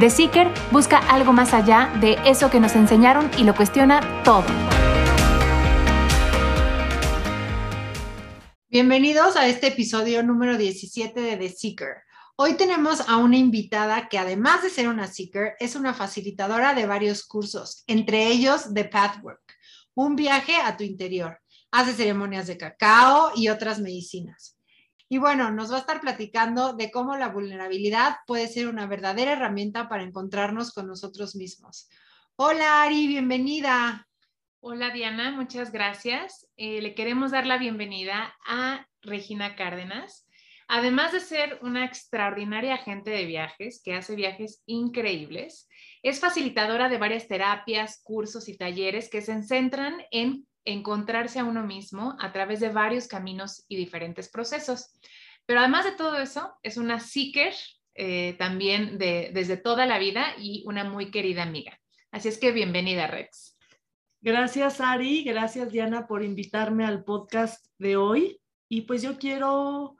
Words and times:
The 0.00 0.08
Seeker 0.08 0.48
busca 0.70 0.96
algo 0.96 1.34
más 1.34 1.52
allá 1.52 1.92
de 2.00 2.16
eso 2.24 2.50
que 2.50 2.58
nos 2.58 2.74
enseñaron 2.74 3.30
y 3.36 3.44
lo 3.44 3.54
cuestiona 3.54 4.00
todo. 4.24 4.46
Bienvenidos 8.70 9.36
a 9.36 9.46
este 9.48 9.66
episodio 9.66 10.22
número 10.22 10.56
17 10.56 11.20
de 11.20 11.36
The 11.36 11.48
Seeker. 11.50 11.96
Hoy 12.36 12.54
tenemos 12.54 13.06
a 13.06 13.18
una 13.18 13.36
invitada 13.36 14.08
que 14.08 14.18
además 14.18 14.62
de 14.62 14.70
ser 14.70 14.88
una 14.88 15.06
Seeker, 15.06 15.56
es 15.60 15.76
una 15.76 15.92
facilitadora 15.92 16.72
de 16.72 16.86
varios 16.86 17.26
cursos, 17.26 17.84
entre 17.86 18.28
ellos 18.28 18.72
The 18.72 18.86
Pathwork, 18.86 19.42
un 19.92 20.16
viaje 20.16 20.56
a 20.56 20.74
tu 20.74 20.84
interior. 20.84 21.38
Hace 21.70 21.92
ceremonias 21.92 22.46
de 22.46 22.56
cacao 22.56 23.32
y 23.36 23.50
otras 23.50 23.78
medicinas. 23.78 24.51
Y 25.12 25.18
bueno, 25.18 25.50
nos 25.50 25.70
va 25.70 25.76
a 25.76 25.80
estar 25.80 26.00
platicando 26.00 26.72
de 26.72 26.90
cómo 26.90 27.18
la 27.18 27.28
vulnerabilidad 27.28 28.16
puede 28.26 28.48
ser 28.48 28.66
una 28.66 28.86
verdadera 28.86 29.32
herramienta 29.32 29.86
para 29.86 30.04
encontrarnos 30.04 30.72
con 30.72 30.86
nosotros 30.86 31.36
mismos. 31.36 31.90
Hola 32.36 32.82
Ari, 32.82 33.08
bienvenida. 33.08 34.08
Hola 34.60 34.88
Diana, 34.88 35.30
muchas 35.32 35.70
gracias. 35.70 36.48
Eh, 36.56 36.80
le 36.80 36.94
queremos 36.94 37.30
dar 37.30 37.44
la 37.44 37.58
bienvenida 37.58 38.34
a 38.46 38.86
Regina 39.02 39.54
Cárdenas. 39.54 40.26
Además 40.66 41.12
de 41.12 41.20
ser 41.20 41.58
una 41.60 41.84
extraordinaria 41.84 42.76
agente 42.76 43.10
de 43.10 43.26
viajes 43.26 43.82
que 43.84 43.94
hace 43.94 44.14
viajes 44.14 44.62
increíbles, 44.64 45.68
es 46.02 46.20
facilitadora 46.20 46.88
de 46.88 46.96
varias 46.96 47.28
terapias, 47.28 48.00
cursos 48.02 48.48
y 48.48 48.56
talleres 48.56 49.10
que 49.10 49.20
se 49.20 49.42
centran 49.42 50.02
en 50.10 50.46
encontrarse 50.64 51.38
a 51.38 51.44
uno 51.44 51.64
mismo 51.64 52.16
a 52.20 52.32
través 52.32 52.60
de 52.60 52.68
varios 52.68 53.08
caminos 53.08 53.64
y 53.68 53.76
diferentes 53.76 54.28
procesos. 54.28 54.92
Pero 55.46 55.60
además 55.60 55.84
de 55.84 55.92
todo 55.92 56.18
eso, 56.18 56.54
es 56.62 56.76
una 56.76 57.00
seeker 57.00 57.54
eh, 57.94 58.34
también 58.38 58.96
de, 58.98 59.30
desde 59.34 59.56
toda 59.56 59.86
la 59.86 59.98
vida 59.98 60.34
y 60.38 60.62
una 60.66 60.84
muy 60.84 61.10
querida 61.10 61.42
amiga. 61.42 61.78
Así 62.10 62.28
es 62.28 62.38
que 62.38 62.52
bienvenida, 62.52 63.06
Rex. 63.06 63.56
Gracias, 64.20 64.80
Ari. 64.80 65.24
Gracias, 65.24 65.72
Diana, 65.72 66.06
por 66.06 66.22
invitarme 66.22 66.84
al 66.84 67.04
podcast 67.04 67.66
de 67.78 67.96
hoy. 67.96 68.40
Y 68.68 68.82
pues 68.82 69.02
yo 69.02 69.18
quiero 69.18 69.96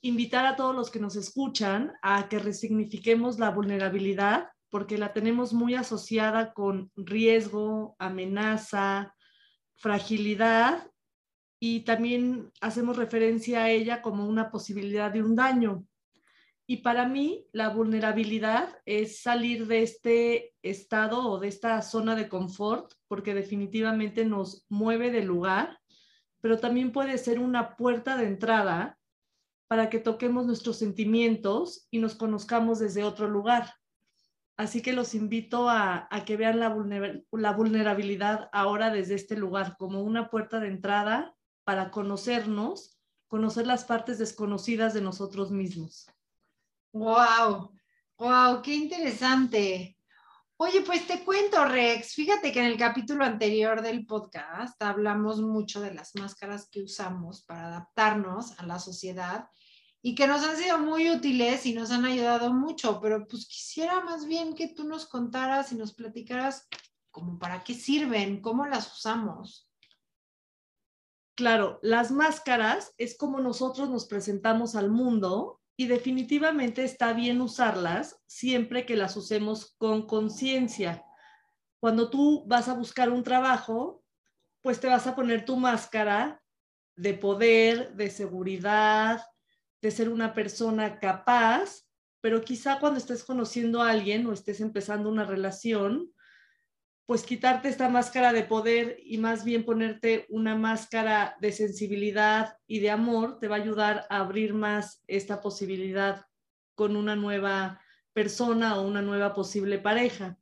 invitar 0.00 0.46
a 0.46 0.56
todos 0.56 0.74
los 0.74 0.90
que 0.90 0.98
nos 0.98 1.16
escuchan 1.16 1.92
a 2.02 2.28
que 2.28 2.38
resignifiquemos 2.38 3.38
la 3.38 3.50
vulnerabilidad, 3.50 4.48
porque 4.70 4.98
la 4.98 5.12
tenemos 5.12 5.52
muy 5.52 5.74
asociada 5.74 6.52
con 6.54 6.90
riesgo, 6.96 7.94
amenaza, 7.98 9.14
fragilidad 9.82 10.88
y 11.60 11.80
también 11.80 12.52
hacemos 12.60 12.96
referencia 12.96 13.64
a 13.64 13.70
ella 13.70 14.00
como 14.00 14.26
una 14.26 14.50
posibilidad 14.50 15.10
de 15.10 15.22
un 15.22 15.34
daño. 15.34 15.84
Y 16.68 16.78
para 16.78 17.08
mí 17.08 17.46
la 17.52 17.68
vulnerabilidad 17.70 18.80
es 18.86 19.20
salir 19.20 19.66
de 19.66 19.82
este 19.82 20.54
estado 20.62 21.28
o 21.28 21.40
de 21.40 21.48
esta 21.48 21.82
zona 21.82 22.14
de 22.14 22.28
confort 22.28 22.92
porque 23.08 23.34
definitivamente 23.34 24.24
nos 24.24 24.64
mueve 24.68 25.10
del 25.10 25.26
lugar, 25.26 25.80
pero 26.40 26.58
también 26.58 26.92
puede 26.92 27.18
ser 27.18 27.40
una 27.40 27.76
puerta 27.76 28.16
de 28.16 28.26
entrada 28.26 28.98
para 29.66 29.90
que 29.90 29.98
toquemos 29.98 30.46
nuestros 30.46 30.78
sentimientos 30.78 31.88
y 31.90 31.98
nos 31.98 32.14
conozcamos 32.14 32.78
desde 32.78 33.02
otro 33.02 33.28
lugar. 33.28 33.74
Así 34.62 34.80
que 34.80 34.92
los 34.92 35.14
invito 35.14 35.68
a, 35.68 36.08
que 36.24 36.36
vean 36.36 36.60
la, 36.60 36.72
la 37.32 37.52
vulnerabilidad 37.52 38.48
ahora 38.52 38.90
desde 38.90 39.16
este 39.16 39.36
lugar 39.36 39.76
como 39.76 40.02
una 40.02 40.30
puerta 40.30 40.60
de 40.60 40.68
entrada 40.68 41.34
para 41.64 41.90
conocernos, 41.90 42.96
conocer 43.26 43.66
las 43.66 43.84
partes 43.84 44.18
desconocidas 44.18 44.94
de 44.94 45.00
nosotros 45.00 45.50
mismos. 45.50 46.06
¡Wow! 46.92 47.72
¡Wow! 48.18 48.62
¡Qué 48.62 48.74
interesante! 48.74 49.98
Oye, 50.58 50.82
pues 50.82 51.08
te 51.08 51.24
cuento, 51.24 51.64
Rex. 51.64 52.14
Fíjate 52.14 52.52
que 52.52 52.60
en 52.60 52.66
el 52.66 52.76
capítulo 52.76 53.24
anterior 53.24 53.82
del 53.82 54.06
podcast 54.06 54.80
hablamos 54.80 55.40
mucho 55.40 55.80
de 55.80 55.92
las 55.92 56.14
máscaras 56.14 56.68
que 56.70 56.84
usamos 56.84 57.42
para 57.42 57.66
adaptarnos 57.66 58.56
a 58.60 58.66
la 58.66 58.78
sociedad 58.78 59.48
y 60.02 60.16
que 60.16 60.26
nos 60.26 60.42
han 60.42 60.56
sido 60.56 60.78
muy 60.78 61.08
útiles 61.10 61.64
y 61.64 61.74
nos 61.74 61.92
han 61.92 62.04
ayudado 62.04 62.52
mucho, 62.52 63.00
pero 63.00 63.26
pues 63.26 63.46
quisiera 63.46 64.00
más 64.00 64.26
bien 64.26 64.54
que 64.54 64.68
tú 64.68 64.84
nos 64.84 65.06
contaras 65.06 65.70
y 65.70 65.76
nos 65.76 65.94
platicaras 65.94 66.66
como 67.12 67.38
para 67.38 67.62
qué 67.62 67.74
sirven, 67.74 68.40
cómo 68.40 68.66
las 68.66 68.92
usamos. 68.92 69.70
Claro, 71.36 71.78
las 71.82 72.10
máscaras 72.10 72.92
es 72.98 73.16
como 73.16 73.40
nosotros 73.40 73.88
nos 73.88 74.06
presentamos 74.06 74.74
al 74.74 74.90
mundo 74.90 75.60
y 75.76 75.86
definitivamente 75.86 76.84
está 76.84 77.12
bien 77.12 77.40
usarlas 77.40 78.20
siempre 78.26 78.84
que 78.84 78.96
las 78.96 79.16
usemos 79.16 79.74
con 79.78 80.06
conciencia. 80.06 81.04
Cuando 81.80 82.10
tú 82.10 82.44
vas 82.46 82.68
a 82.68 82.74
buscar 82.74 83.08
un 83.08 83.22
trabajo, 83.22 84.02
pues 84.62 84.80
te 84.80 84.88
vas 84.88 85.06
a 85.06 85.14
poner 85.14 85.44
tu 85.44 85.56
máscara 85.56 86.42
de 86.96 87.14
poder, 87.14 87.94
de 87.94 88.10
seguridad, 88.10 89.22
de 89.82 89.90
ser 89.90 90.08
una 90.08 90.32
persona 90.32 90.98
capaz, 90.98 91.84
pero 92.20 92.40
quizá 92.42 92.78
cuando 92.78 92.98
estés 92.98 93.24
conociendo 93.24 93.82
a 93.82 93.90
alguien 93.90 94.24
o 94.26 94.32
estés 94.32 94.60
empezando 94.60 95.10
una 95.10 95.24
relación, 95.24 96.12
pues 97.04 97.24
quitarte 97.24 97.68
esta 97.68 97.88
máscara 97.88 98.32
de 98.32 98.44
poder 98.44 98.96
y 99.04 99.18
más 99.18 99.44
bien 99.44 99.64
ponerte 99.64 100.24
una 100.30 100.56
máscara 100.56 101.36
de 101.40 101.50
sensibilidad 101.50 102.56
y 102.66 102.78
de 102.78 102.90
amor 102.90 103.40
te 103.40 103.48
va 103.48 103.56
a 103.56 103.60
ayudar 103.60 104.06
a 104.08 104.20
abrir 104.20 104.54
más 104.54 105.02
esta 105.08 105.40
posibilidad 105.40 106.24
con 106.76 106.96
una 106.96 107.16
nueva 107.16 107.80
persona 108.12 108.78
o 108.78 108.86
una 108.86 109.02
nueva 109.02 109.34
posible 109.34 109.78
pareja. 109.78 110.38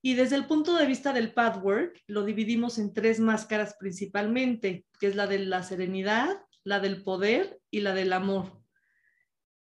Y 0.00 0.14
desde 0.14 0.36
el 0.36 0.46
punto 0.46 0.76
de 0.76 0.86
vista 0.86 1.12
del 1.12 1.32
pathwork, 1.32 2.02
lo 2.06 2.24
dividimos 2.24 2.78
en 2.78 2.92
tres 2.92 3.20
máscaras 3.20 3.76
principalmente, 3.78 4.86
que 4.98 5.06
es 5.06 5.16
la 5.16 5.26
de 5.26 5.38
la 5.40 5.62
serenidad, 5.62 6.38
la 6.64 6.80
del 6.80 7.04
poder 7.04 7.60
y 7.70 7.80
la 7.80 7.94
del 7.94 8.12
amor. 8.12 8.60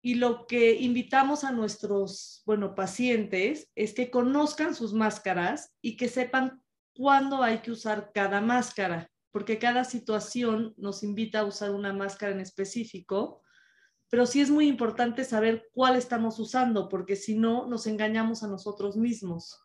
Y 0.01 0.15
lo 0.15 0.45
que 0.47 0.75
invitamos 0.75 1.43
a 1.43 1.51
nuestros, 1.51 2.43
bueno, 2.45 2.75
pacientes 2.75 3.69
es 3.75 3.93
que 3.93 4.11
conozcan 4.11 4.73
sus 4.75 4.93
máscaras 4.93 5.73
y 5.81 5.97
que 5.97 6.07
sepan 6.07 6.61
cuándo 6.93 7.43
hay 7.43 7.59
que 7.59 7.71
usar 7.71 8.11
cada 8.13 8.39
máscara, 8.39 9.09
porque 9.31 9.59
cada 9.59 9.83
situación 9.83 10.73
nos 10.77 11.03
invita 11.03 11.39
a 11.39 11.45
usar 11.45 11.71
una 11.71 11.91
máscara 11.91 12.31
en 12.31 12.39
específico, 12.39 13.41
pero 14.09 14.25
sí 14.25 14.41
es 14.41 14.49
muy 14.49 14.67
importante 14.67 15.23
saber 15.23 15.69
cuál 15.73 15.95
estamos 15.95 16.39
usando, 16.39 16.89
porque 16.89 17.15
si 17.15 17.37
no, 17.37 17.67
nos 17.67 17.85
engañamos 17.85 18.41
a 18.43 18.47
nosotros 18.47 18.95
mismos. 18.95 19.61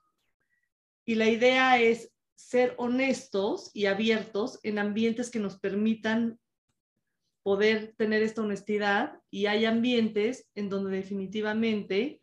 Y 1.04 1.14
la 1.14 1.28
idea 1.28 1.78
es 1.78 2.12
ser 2.34 2.74
honestos 2.78 3.70
y 3.72 3.86
abiertos 3.86 4.58
en 4.62 4.78
ambientes 4.78 5.30
que 5.30 5.38
nos 5.38 5.58
permitan 5.58 6.38
poder 7.44 7.94
tener 7.96 8.22
esta 8.22 8.42
honestidad 8.42 9.20
y 9.30 9.46
hay 9.46 9.66
ambientes 9.66 10.50
en 10.56 10.68
donde 10.70 10.96
definitivamente 10.96 12.20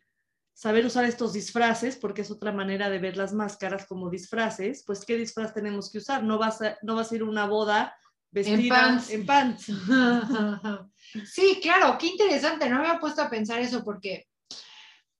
saber 0.52 0.84
usar 0.84 1.04
estos 1.04 1.32
disfraces, 1.32 1.96
porque 1.96 2.22
es 2.22 2.30
otra 2.30 2.52
manera 2.52 2.90
de 2.90 2.98
ver 2.98 3.16
las 3.16 3.32
máscaras 3.32 3.86
como 3.86 4.10
disfraces, 4.10 4.84
pues 4.84 5.04
qué 5.06 5.16
disfraz 5.16 5.54
tenemos 5.54 5.90
que 5.90 5.98
usar. 5.98 6.24
No 6.24 6.38
vas 6.38 6.60
a, 6.60 6.76
no 6.82 6.96
vas 6.96 7.10
a 7.10 7.14
ir 7.14 7.22
a 7.22 7.26
una 7.26 7.46
boda 7.46 7.96
vestida 8.32 9.00
en 9.08 9.24
pants. 9.24 9.66
sí, 11.32 11.60
claro, 11.62 11.96
qué 11.98 12.08
interesante. 12.08 12.68
No 12.68 12.80
me 12.80 12.88
había 12.88 13.00
puesto 13.00 13.22
a 13.22 13.30
pensar 13.30 13.60
eso 13.60 13.84
porque 13.84 14.26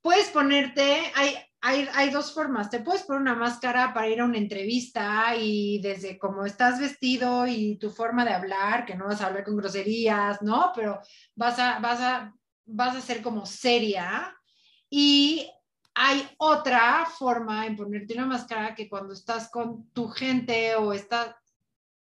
puedes 0.01 0.29
ponerte, 0.31 1.13
hay, 1.15 1.37
hay, 1.62 1.88
hay, 1.94 2.11
dos 2.11 2.35
formas. 2.35 2.70
Te 2.70 2.81
puedes 2.81 3.05
poner 3.05 3.23
una 3.23 3.37
máscara 3.37 3.94
para 3.94 4.09
ir 4.09 4.20
a 4.20 4.25
una 4.25 4.38
entrevista 4.38 5.37
y 5.37 5.81
desde 5.81 6.19
cómo 6.19 6.44
estás 6.44 6.81
vestido 6.81 7.47
y 7.47 7.76
tu 7.76 7.88
forma 7.88 8.25
de 8.25 8.35
hablar, 8.35 8.85
que 8.85 8.97
no 8.97 9.06
vas 9.06 9.20
a 9.20 9.26
hablar 9.26 9.44
con 9.44 9.56
groserías, 9.56 10.43
¿no? 10.43 10.73
Pero 10.75 11.00
vas 11.37 11.59
a, 11.61 11.79
vas 11.79 12.00
a, 12.00 12.35
vas 12.67 12.97
a 12.97 13.00
ser 13.00 13.23
como 13.23 13.47
seria. 13.47 14.37
Y 14.91 15.49
hay 15.94 16.29
otra 16.38 17.06
forma 17.06 17.65
en 17.65 17.76
ponerte 17.76 18.15
una 18.15 18.26
máscara 18.26 18.75
que 18.75 18.88
cuando 18.88 19.15
estás 19.15 19.49
con 19.49 19.88
tu 19.91 20.08
gente 20.08 20.75
o 20.75 20.93
estás 20.93 21.35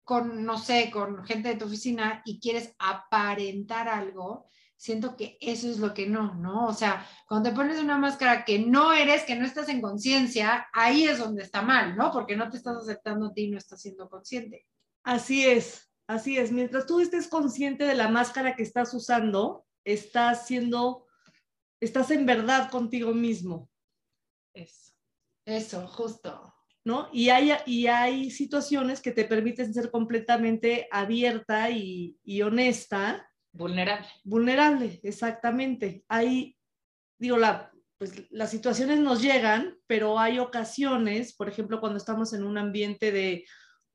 con, 0.02 0.44
no 0.44 0.58
sé, 0.58 0.90
con 0.90 1.24
gente 1.24 1.50
de 1.50 1.56
tu 1.56 1.66
oficina 1.66 2.20
y 2.24 2.40
quieres 2.40 2.74
aparentar 2.78 3.88
algo, 3.88 4.48
siento 4.82 5.16
que 5.16 5.38
eso 5.40 5.70
es 5.70 5.78
lo 5.78 5.94
que 5.94 6.08
no, 6.08 6.34
¿no? 6.34 6.66
O 6.66 6.74
sea, 6.74 7.06
cuando 7.28 7.48
te 7.48 7.54
pones 7.54 7.78
una 7.78 7.98
máscara 7.98 8.44
que 8.44 8.58
no 8.58 8.92
eres, 8.92 9.22
que 9.22 9.36
no 9.36 9.46
estás 9.46 9.68
en 9.68 9.80
conciencia, 9.80 10.66
ahí 10.72 11.04
es 11.04 11.20
donde 11.20 11.44
está 11.44 11.62
mal, 11.62 11.96
¿no? 11.96 12.10
Porque 12.10 12.34
no 12.34 12.50
te 12.50 12.56
estás 12.56 12.78
aceptando 12.78 13.26
a 13.26 13.32
ti 13.32 13.42
y 13.42 13.50
no 13.52 13.58
estás 13.58 13.80
siendo 13.80 14.10
consciente. 14.10 14.66
Así 15.04 15.46
es, 15.46 15.88
así 16.08 16.36
es. 16.36 16.50
Mientras 16.50 16.84
tú 16.84 16.98
estés 16.98 17.28
consciente 17.28 17.84
de 17.84 17.94
la 17.94 18.08
máscara 18.08 18.56
que 18.56 18.64
estás 18.64 18.92
usando, 18.92 19.64
estás 19.84 20.48
siendo, 20.48 21.06
estás 21.78 22.10
en 22.10 22.26
verdad 22.26 22.68
contigo 22.68 23.14
mismo. 23.14 23.70
Eso, 24.52 24.94
eso, 25.44 25.86
justo. 25.86 26.52
¿No? 26.84 27.08
Y 27.12 27.28
hay, 27.28 27.52
y 27.66 27.86
hay 27.86 28.32
situaciones 28.32 29.00
que 29.00 29.12
te 29.12 29.24
permiten 29.26 29.72
ser 29.72 29.92
completamente 29.92 30.88
abierta 30.90 31.70
y, 31.70 32.18
y 32.24 32.42
honesta 32.42 33.28
Vulnerable. 33.52 34.06
Vulnerable, 34.24 35.00
exactamente. 35.02 36.04
Hay, 36.08 36.56
digo, 37.18 37.36
la, 37.36 37.70
pues 37.98 38.26
las 38.30 38.50
situaciones 38.50 38.98
nos 38.98 39.22
llegan, 39.22 39.78
pero 39.86 40.18
hay 40.18 40.38
ocasiones, 40.38 41.34
por 41.34 41.48
ejemplo, 41.48 41.78
cuando 41.78 41.98
estamos 41.98 42.32
en 42.32 42.44
un 42.44 42.58
ambiente 42.58 43.12
de 43.12 43.44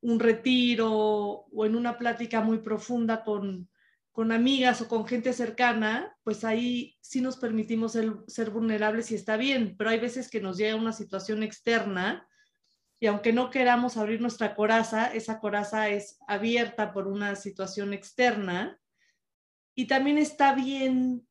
un 0.01 0.19
retiro 0.19 0.91
o 0.91 1.65
en 1.65 1.75
una 1.75 1.97
plática 1.97 2.41
muy 2.41 2.59
profunda 2.59 3.23
con, 3.23 3.67
con 4.11 4.31
amigas 4.31 4.81
o 4.81 4.87
con 4.87 5.05
gente 5.07 5.33
cercana, 5.33 6.15
pues 6.23 6.43
ahí 6.43 6.95
sí 7.01 7.19
nos 7.19 7.37
permitimos 7.37 7.93
ser, 7.93 8.13
ser 8.27 8.51
vulnerables 8.51 9.11
y 9.11 9.15
está 9.15 9.37
bien, 9.37 9.75
pero 9.77 9.89
hay 9.89 9.99
veces 9.99 10.29
que 10.29 10.39
nos 10.39 10.57
llega 10.57 10.75
una 10.75 10.93
situación 10.93 11.43
externa 11.43 12.27
y 12.99 13.07
aunque 13.07 13.33
no 13.33 13.49
queramos 13.49 13.97
abrir 13.97 14.21
nuestra 14.21 14.55
coraza, 14.55 15.13
esa 15.13 15.39
coraza 15.39 15.89
es 15.89 16.17
abierta 16.27 16.93
por 16.93 17.07
una 17.07 17.35
situación 17.35 17.93
externa 17.93 18.79
y 19.77 19.85
también 19.85 20.17
está 20.17 20.55
bien 20.55 21.27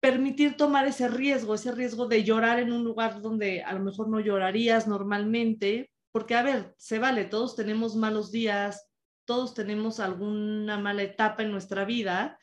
permitir 0.00 0.56
tomar 0.56 0.86
ese 0.86 1.08
riesgo, 1.08 1.54
ese 1.54 1.72
riesgo 1.72 2.06
de 2.06 2.24
llorar 2.24 2.58
en 2.58 2.72
un 2.72 2.84
lugar 2.84 3.20
donde 3.20 3.62
a 3.62 3.74
lo 3.74 3.80
mejor 3.80 4.08
no 4.08 4.18
llorarías 4.18 4.88
normalmente, 4.88 5.90
porque 6.10 6.34
a 6.34 6.42
ver, 6.42 6.74
se 6.78 6.98
vale, 6.98 7.26
todos 7.26 7.54
tenemos 7.54 7.96
malos 7.96 8.32
días, 8.32 8.88
todos 9.26 9.52
tenemos 9.52 10.00
alguna 10.00 10.78
mala 10.78 11.02
etapa 11.02 11.42
en 11.42 11.50
nuestra 11.50 11.84
vida. 11.84 12.38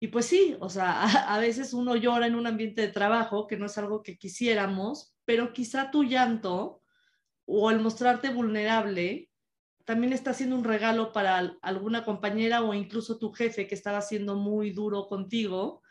Y 0.00 0.08
pues 0.08 0.26
sí, 0.26 0.56
o 0.58 0.68
sea, 0.68 1.04
a, 1.32 1.38
veces 1.38 1.72
uno 1.72 1.94
llora 1.94 2.26
en 2.26 2.34
un 2.34 2.48
ambiente 2.48 2.82
de 2.82 2.92
trabajo, 2.92 3.46
que 3.46 3.56
no 3.56 3.66
es 3.66 3.78
algo 3.78 4.02
que 4.02 4.18
quisiéramos, 4.18 5.14
pero 5.24 5.52
quizá 5.52 5.92
tu 5.92 6.02
llanto 6.02 6.82
o 7.46 7.70
el 7.70 7.78
mostrarte 7.78 8.30
vulnerable 8.30 9.29
también 9.90 10.12
está 10.12 10.30
haciendo 10.30 10.54
un 10.54 10.62
regalo 10.62 11.12
para 11.12 11.56
alguna 11.62 12.04
compañera 12.04 12.62
o 12.62 12.72
incluso 12.74 13.18
tu 13.18 13.32
jefe 13.32 13.66
que 13.66 13.74
estaba 13.74 14.00
siendo 14.02 14.36
muy 14.36 14.70
duro 14.70 15.08
contigo 15.08 15.82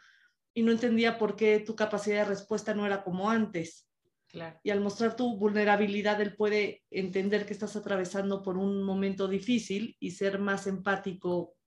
y 0.53 0.61
no 0.61 0.71
entendía 0.71 1.17
por 1.17 1.35
qué 1.35 1.59
tu 1.59 1.75
capacidad 1.75 2.19
de 2.19 2.29
respuesta 2.29 2.73
no 2.73 2.85
era 2.85 3.03
como 3.03 3.29
antes. 3.29 3.89
Claro. 4.29 4.57
Y 4.63 4.69
al 4.69 4.79
mostrar 4.79 5.17
tu 5.17 5.37
vulnerabilidad, 5.37 6.21
él 6.21 6.37
puede 6.37 6.81
entender 6.89 7.45
que 7.45 7.51
estás 7.51 7.75
atravesando 7.75 8.41
por 8.41 8.57
un 8.57 8.83
momento 8.83 9.27
difícil 9.27 9.97
y 9.99 10.11
ser 10.11 10.39
más 10.39 10.65
empático 10.65 11.57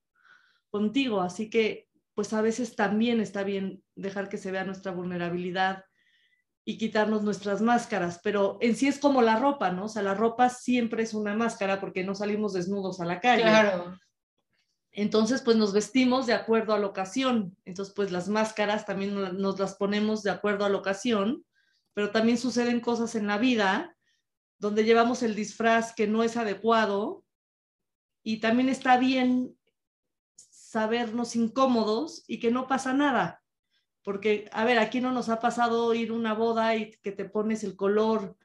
contigo. 0.71 1.21
Así 1.21 1.51
que, 1.51 1.91
pues 2.15 2.33
a 2.33 2.41
veces 2.41 2.77
también 2.77 3.21
está 3.21 3.45
bien 3.45 3.85
dejar 3.95 4.31
que 4.31 4.39
se 4.39 4.51
vea 4.51 4.65
nuestra 4.65 4.93
vulnerabilidad 4.93 5.85
y 6.65 6.79
quitarnos 6.79 7.23
nuestras 7.23 7.61
máscaras, 7.61 8.21
pero 8.23 8.59
en 8.61 8.77
sí 8.77 8.87
es 8.87 8.99
como 8.99 9.21
la 9.21 9.39
ropa, 9.39 9.73
¿no? 9.73 9.87
O 9.87 9.89
sea, 9.89 10.03
la 10.03 10.15
ropa 10.15 10.49
siempre 10.49 11.03
es 11.03 11.13
una 11.13 11.35
máscara 11.35 11.81
porque 11.81 12.05
no 12.05 12.15
salimos 12.15 12.53
desnudos 12.53 13.01
a 13.01 13.05
la 13.05 13.21
calle. 13.21 13.43
Claro. 13.43 13.99
Entonces, 14.93 15.43
pues 15.43 15.57
nos 15.57 15.73
vestimos 15.73 16.27
de 16.27 16.35
acuerdo 16.35 16.75
a 16.75 16.79
la 16.79 16.87
ocasión. 16.87 17.57
Entonces, 17.65 17.93
pues 17.95 18.13
las 18.13 18.29
máscaras 18.29 18.87
también 18.87 19.15
nos 19.15 19.59
las 19.59 19.75
ponemos 19.75 20.23
de 20.23 20.31
acuerdo 20.31 20.65
a 20.65 20.69
la 20.69 20.79
ocasión, 20.79 21.45
pero 21.95 22.11
también 22.11 22.39
suceden 22.39 22.81
cosas 22.81 23.15
en 23.15 23.27
la 23.27 23.39
vida 23.39 23.97
donde 24.59 24.85
llevamos 24.85 25.25
el 25.25 25.35
disfraz 25.35 25.93
que 25.93 26.07
no 26.07 26.23
es 26.23 26.37
adecuado 26.37 27.25
y 28.23 28.39
también 28.39 28.69
está 28.69 28.97
bien 28.97 29.57
sabernos 30.37 31.35
incómodos 31.35 32.23
y 32.29 32.39
que 32.39 32.53
no 32.53 32.69
pasa 32.69 32.93
nada 32.93 33.42
porque, 34.03 34.49
a 34.53 34.65
ver, 34.65 34.79
aquí 34.79 35.01
no 35.01 35.13
nos 35.13 35.29
ha 35.29 35.41
pasado 35.41 35.95
ir 35.95 36.13
una 36.13 36.35
boda 36.35 36.77
y 36.77 36.91
que 37.03 37.13
te 37.13 37.25
pones 37.25 37.65
el 37.65 37.77
color 37.77 38.37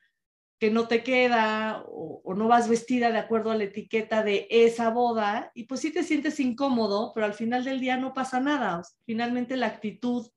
que 0.59 0.71
no 0.71 0.87
te 0.87 1.03
queda 1.03 1.83
o, 1.87 2.33
no 2.35 2.47
vas 2.47 2.67
vestida 2.67 3.11
de 3.11 3.19
acuerdo 3.19 3.51
a 3.51 3.55
la 3.55 3.65
etiqueta 3.65 4.23
de 4.23 4.47
esa 4.49 4.89
boda 4.89 5.51
y 5.53 5.65
pues 5.65 5.81
sí 5.81 5.91
te 5.91 6.03
sientes 6.03 6.39
incómodo, 6.39 7.11
pero 7.13 7.25
al 7.25 7.33
final 7.33 7.63
del 7.63 7.79
día 7.79 7.97
no 7.97 8.13
pasa 8.13 8.39
nada. 8.39 8.81
finalmente 9.05 9.57
la 9.57 9.67
actitud 9.67 10.27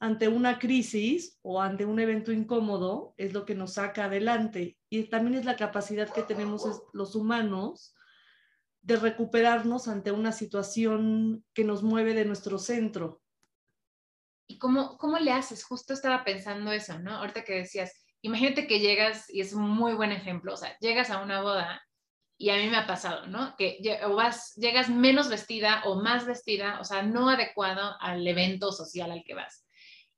ante 0.00 0.28
una 0.28 0.60
crisis 0.60 1.38
o 1.42 1.60
ante 1.60 1.84
un 1.84 1.98
evento 1.98 2.30
incómodo 2.30 3.14
es 3.16 3.32
lo 3.32 3.44
que 3.44 3.56
nos 3.56 3.74
saca 3.74 4.04
adelante 4.04 4.78
y 4.88 5.04
también 5.04 5.34
es 5.34 5.44
la 5.44 5.56
capacidad 5.56 6.08
que 6.08 6.22
tenemos 6.22 6.82
los 6.92 7.16
humanos 7.16 7.94
de 8.80 8.96
recuperarnos 8.96 9.88
ante 9.88 10.12
una 10.12 10.30
situación 10.30 11.44
que 11.52 11.64
nos 11.64 11.82
mueve 11.82 12.14
de 12.14 12.24
nuestro 12.24 12.58
centro. 12.58 13.20
¿Y 14.48 14.58
cómo, 14.58 14.96
cómo 14.96 15.18
le 15.18 15.30
haces? 15.30 15.62
Justo 15.62 15.92
estaba 15.92 16.24
pensando 16.24 16.72
eso, 16.72 16.98
¿no? 16.98 17.16
Ahorita 17.16 17.44
que 17.44 17.52
decías, 17.52 17.92
imagínate 18.22 18.66
que 18.66 18.80
llegas, 18.80 19.28
y 19.28 19.42
es 19.42 19.52
un 19.52 19.68
muy 19.68 19.92
buen 19.92 20.10
ejemplo, 20.10 20.54
o 20.54 20.56
sea, 20.56 20.76
llegas 20.80 21.10
a 21.10 21.22
una 21.22 21.42
boda 21.42 21.82
y 22.38 22.50
a 22.50 22.56
mí 22.56 22.68
me 22.68 22.76
ha 22.76 22.86
pasado, 22.86 23.26
¿no? 23.26 23.54
Que 23.56 23.78
o 24.04 24.14
vas, 24.14 24.54
llegas 24.54 24.88
menos 24.88 25.28
vestida 25.28 25.82
o 25.84 26.00
más 26.00 26.24
vestida, 26.24 26.80
o 26.80 26.84
sea, 26.84 27.02
no 27.02 27.28
adecuado 27.28 27.96
al 28.00 28.26
evento 28.26 28.72
social 28.72 29.10
al 29.10 29.24
que 29.24 29.34
vas. 29.34 29.66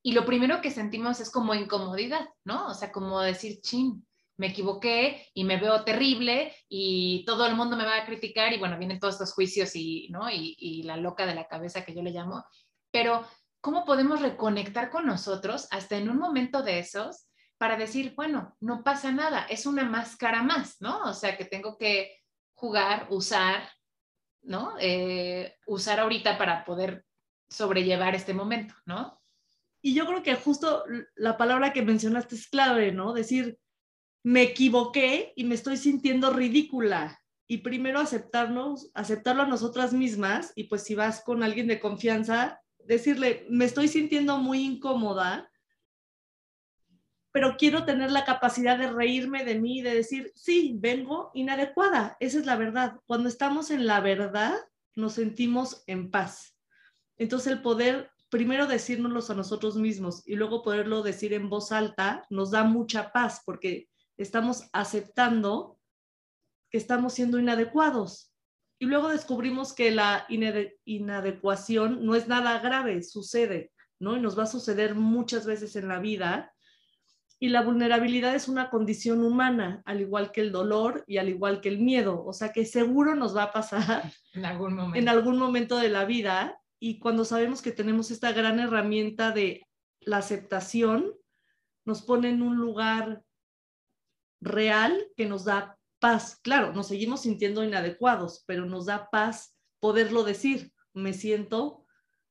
Y 0.02 0.12
lo 0.12 0.24
primero 0.24 0.60
que 0.60 0.70
sentimos 0.70 1.20
es 1.20 1.30
como 1.30 1.54
incomodidad, 1.54 2.26
¿no? 2.44 2.68
O 2.68 2.74
sea, 2.74 2.92
como 2.92 3.20
decir, 3.20 3.60
chin, 3.62 4.06
me 4.36 4.48
equivoqué 4.48 5.28
y 5.34 5.44
me 5.44 5.58
veo 5.58 5.82
terrible 5.84 6.54
y 6.68 7.24
todo 7.26 7.46
el 7.46 7.56
mundo 7.56 7.76
me 7.76 7.84
va 7.84 7.96
a 7.96 8.06
criticar 8.06 8.52
y 8.52 8.58
bueno, 8.58 8.78
vienen 8.78 9.00
todos 9.00 9.14
estos 9.14 9.34
juicios 9.34 9.74
y, 9.74 10.08
¿no? 10.10 10.30
Y, 10.30 10.56
y 10.58 10.82
la 10.84 10.96
loca 10.96 11.26
de 11.26 11.34
la 11.34 11.48
cabeza 11.48 11.84
que 11.84 11.94
yo 11.94 12.02
le 12.02 12.10
llamo. 12.10 12.44
Pero 12.90 13.26
¿cómo 13.60 13.84
podemos 13.84 14.20
reconectar 14.22 14.90
con 14.90 15.06
nosotros 15.06 15.68
hasta 15.70 15.96
en 15.96 16.08
un 16.08 16.18
momento 16.18 16.62
de 16.62 16.78
esos 16.78 17.26
para 17.58 17.76
decir, 17.76 18.14
bueno, 18.16 18.56
no 18.60 18.82
pasa 18.82 19.12
nada, 19.12 19.44
es 19.50 19.66
una 19.66 19.84
máscara 19.84 20.42
más, 20.42 20.80
¿no? 20.80 21.02
O 21.02 21.12
sea, 21.12 21.36
que 21.36 21.44
tengo 21.44 21.76
que 21.76 22.16
jugar, 22.54 23.06
usar, 23.10 23.68
¿no? 24.42 24.74
Eh, 24.80 25.56
usar 25.66 26.00
ahorita 26.00 26.38
para 26.38 26.64
poder 26.64 27.04
sobrellevar 27.50 28.14
este 28.14 28.32
momento, 28.32 28.74
¿no? 28.86 29.20
Y 29.82 29.94
yo 29.94 30.06
creo 30.06 30.22
que 30.22 30.34
justo 30.36 30.84
la 31.14 31.36
palabra 31.36 31.72
que 31.72 31.82
mencionaste 31.82 32.34
es 32.34 32.48
clave, 32.48 32.92
¿no? 32.92 33.12
Decir, 33.12 33.58
me 34.22 34.42
equivoqué 34.42 35.32
y 35.36 35.44
me 35.44 35.54
estoy 35.54 35.76
sintiendo 35.76 36.30
ridícula. 36.30 37.20
Y 37.46 37.58
primero 37.58 37.98
aceptarnos, 37.98 38.90
aceptarlo 38.94 39.42
a 39.42 39.46
nosotras 39.46 39.92
mismas 39.92 40.52
y 40.54 40.64
pues 40.64 40.84
si 40.84 40.94
vas 40.94 41.22
con 41.22 41.42
alguien 41.42 41.66
de 41.66 41.80
confianza, 41.80 42.60
decirle, 42.90 43.46
me 43.48 43.66
estoy 43.66 43.86
sintiendo 43.86 44.38
muy 44.38 44.64
incómoda, 44.64 45.48
pero 47.30 47.56
quiero 47.56 47.84
tener 47.84 48.10
la 48.10 48.24
capacidad 48.24 48.76
de 48.76 48.90
reírme 48.90 49.44
de 49.44 49.60
mí 49.60 49.78
y 49.78 49.82
de 49.82 49.94
decir, 49.94 50.32
sí, 50.34 50.74
vengo 50.76 51.30
inadecuada. 51.32 52.16
Esa 52.18 52.40
es 52.40 52.46
la 52.46 52.56
verdad. 52.56 52.96
Cuando 53.06 53.28
estamos 53.28 53.70
en 53.70 53.86
la 53.86 54.00
verdad, 54.00 54.56
nos 54.96 55.12
sentimos 55.12 55.84
en 55.86 56.10
paz. 56.10 56.58
Entonces 57.16 57.52
el 57.52 57.62
poder 57.62 58.10
primero 58.28 58.66
decírnoslo 58.66 59.22
a 59.28 59.36
nosotros 59.36 59.76
mismos 59.76 60.26
y 60.26 60.34
luego 60.34 60.64
poderlo 60.64 61.02
decir 61.02 61.32
en 61.32 61.48
voz 61.48 61.70
alta 61.70 62.26
nos 62.28 62.50
da 62.50 62.64
mucha 62.64 63.12
paz 63.12 63.42
porque 63.46 63.88
estamos 64.16 64.68
aceptando 64.72 65.78
que 66.70 66.78
estamos 66.78 67.12
siendo 67.14 67.38
inadecuados 67.38 68.29
y 68.80 68.86
luego 68.86 69.10
descubrimos 69.10 69.74
que 69.74 69.90
la 69.90 70.26
inadecuación 70.86 72.06
no 72.06 72.14
es 72.14 72.28
nada 72.28 72.58
grave, 72.60 73.02
sucede, 73.02 73.72
¿no? 73.98 74.16
Y 74.16 74.20
nos 74.20 74.38
va 74.38 74.44
a 74.44 74.46
suceder 74.46 74.94
muchas 74.94 75.44
veces 75.44 75.76
en 75.76 75.86
la 75.86 75.98
vida. 75.98 76.54
Y 77.38 77.50
la 77.50 77.60
vulnerabilidad 77.60 78.34
es 78.34 78.48
una 78.48 78.70
condición 78.70 79.22
humana, 79.22 79.82
al 79.84 80.00
igual 80.00 80.32
que 80.32 80.40
el 80.40 80.50
dolor 80.50 81.04
y 81.06 81.18
al 81.18 81.28
igual 81.28 81.60
que 81.60 81.68
el 81.68 81.78
miedo. 81.78 82.24
O 82.24 82.32
sea 82.32 82.54
que 82.54 82.64
seguro 82.64 83.14
nos 83.14 83.36
va 83.36 83.44
a 83.44 83.52
pasar 83.52 84.10
en 84.32 84.46
algún 84.46 84.72
momento, 84.72 84.98
en 84.98 85.08
algún 85.10 85.36
momento 85.36 85.76
de 85.76 85.90
la 85.90 86.06
vida. 86.06 86.58
Y 86.78 87.00
cuando 87.00 87.26
sabemos 87.26 87.60
que 87.60 87.72
tenemos 87.72 88.10
esta 88.10 88.32
gran 88.32 88.60
herramienta 88.60 89.30
de 89.30 89.66
la 90.00 90.16
aceptación, 90.16 91.12
nos 91.84 92.00
pone 92.00 92.30
en 92.30 92.40
un 92.40 92.56
lugar 92.56 93.24
real 94.40 95.06
que 95.18 95.26
nos 95.26 95.44
da 95.44 95.76
paz. 96.00 96.40
Claro, 96.42 96.72
nos 96.72 96.88
seguimos 96.88 97.22
sintiendo 97.22 97.62
inadecuados, 97.62 98.42
pero 98.46 98.66
nos 98.66 98.86
da 98.86 99.10
paz 99.10 99.56
poderlo 99.78 100.24
decir. 100.24 100.72
Me 100.92 101.12
siento 101.12 101.86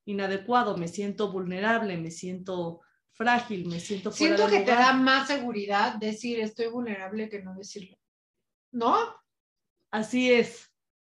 inadecuado, 0.05 0.75
me 0.77 0.87
siento 0.87 1.31
vulnerable, 1.31 1.95
me 1.97 2.11
siento 2.11 2.81
frágil, 3.13 3.67
me 3.67 3.79
siento 3.79 4.11
fuera 4.11 4.37
Siento 4.37 4.51
que 4.51 4.63
te 4.63 4.71
da 4.71 4.93
más 4.93 5.27
seguridad 5.27 5.95
decir 5.95 6.39
estoy 6.39 6.67
vulnerable 6.67 7.29
que 7.29 7.41
no 7.41 7.53
decirlo. 7.53 7.97
¿No? 8.71 8.95
Así 9.91 10.31
es. 10.31 10.69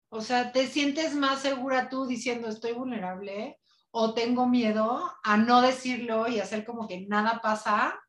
O 0.09 0.21
sea, 0.21 0.51
¿te 0.51 0.67
sientes 0.67 1.13
más 1.13 1.41
segura 1.41 1.89
tú 1.89 2.07
diciendo 2.07 2.49
estoy 2.49 2.73
vulnerable 2.73 3.59
o 3.91 4.13
tengo 4.13 4.47
miedo 4.47 5.11
a 5.23 5.37
no 5.37 5.61
decirlo 5.61 6.27
y 6.27 6.39
hacer 6.39 6.65
como 6.65 6.87
que 6.87 7.01
nada 7.01 7.41
pasa? 7.41 7.99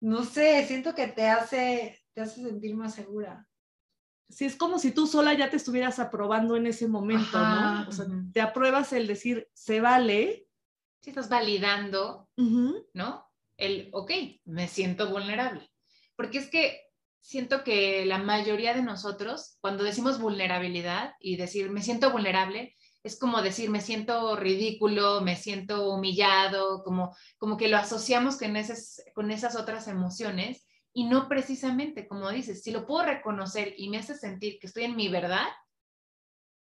No 0.00 0.24
sé, 0.24 0.66
siento 0.66 0.94
que 0.94 1.06
te 1.06 1.28
hace, 1.28 2.02
te 2.16 2.22
hace 2.22 2.42
sentir 2.42 2.74
más 2.74 2.94
segura. 2.94 3.46
Sí, 4.30 4.46
es 4.46 4.56
como 4.56 4.78
si 4.78 4.90
tú 4.90 5.06
sola 5.06 5.34
ya 5.34 5.50
te 5.50 5.58
estuvieras 5.58 5.98
aprobando 5.98 6.56
en 6.56 6.66
ese 6.66 6.88
momento, 6.88 7.36
Ajá, 7.36 7.82
¿no? 7.84 7.88
O 7.90 7.92
sea, 7.92 8.06
te 8.32 8.40
apruebas 8.40 8.94
el 8.94 9.06
decir, 9.06 9.50
se 9.52 9.82
vale. 9.82 10.48
Si 11.02 11.10
estás 11.10 11.28
validando 11.28 12.30
Ujú. 12.38 12.86
¿no? 12.94 13.30
El, 13.58 13.90
ok, 13.92 14.10
me 14.46 14.66
siento 14.66 15.10
vulnerable. 15.10 15.70
Porque 16.16 16.38
es 16.38 16.48
que 16.48 16.80
siento 17.20 17.62
que 17.62 18.06
la 18.06 18.16
mayoría 18.16 18.72
de 18.72 18.82
nosotros, 18.82 19.58
cuando 19.60 19.84
decimos 19.84 20.18
vulnerabilidad 20.18 21.12
y 21.20 21.36
decir 21.36 21.70
me 21.70 21.82
siento 21.82 22.10
vulnerable, 22.12 22.74
es 23.02 23.18
como 23.18 23.42
decir 23.42 23.68
me 23.68 23.82
siento 23.82 24.36
ridículo, 24.36 25.20
me 25.20 25.36
siento 25.36 25.90
humillado, 25.92 26.82
como, 26.82 27.14
como 27.36 27.58
que 27.58 27.68
lo 27.68 27.76
asociamos 27.76 28.38
con 28.38 28.56
esas, 28.56 29.04
con 29.14 29.30
esas 29.30 29.54
otras 29.54 29.86
emociones 29.86 30.65
y 30.96 31.04
no 31.04 31.28
precisamente, 31.28 32.08
como 32.08 32.30
dices, 32.30 32.62
si 32.62 32.70
lo 32.70 32.86
puedo 32.86 33.04
reconocer 33.04 33.74
y 33.76 33.90
me 33.90 33.98
hace 33.98 34.14
sentir 34.14 34.58
que 34.58 34.66
estoy 34.66 34.84
en 34.84 34.96
mi 34.96 35.10
verdad, 35.10 35.46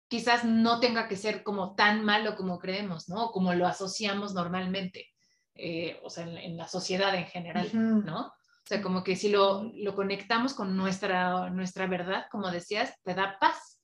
quizás 0.10 0.44
no 0.44 0.82
tenga 0.82 1.08
que 1.08 1.16
ser 1.16 1.44
como 1.44 1.76
tan 1.76 2.04
malo 2.04 2.36
como 2.36 2.60
creemos, 2.60 3.08
¿no? 3.08 3.32
Como 3.32 3.54
lo 3.54 3.66
asociamos 3.66 4.34
normalmente, 4.34 5.08
eh, 5.56 6.02
o 6.04 6.10
sea, 6.10 6.26
en, 6.26 6.38
en 6.40 6.58
la 6.58 6.68
sociedad 6.68 7.16
en 7.16 7.28
general. 7.28 7.70
¿no? 8.06 8.26
O 8.28 8.66
sea, 8.66 8.82
como 8.82 9.02
que 9.02 9.16
si 9.16 9.30
lo, 9.30 9.72
lo 9.76 9.96
conectamos 9.96 10.54
con 10.54 10.76
nuestra, 10.76 11.50
nuestra 11.50 11.88
verdad, 11.88 12.26
como 12.30 12.52
decías, 12.52 13.02
te 13.04 13.14
da 13.14 13.38
paz, 13.40 13.80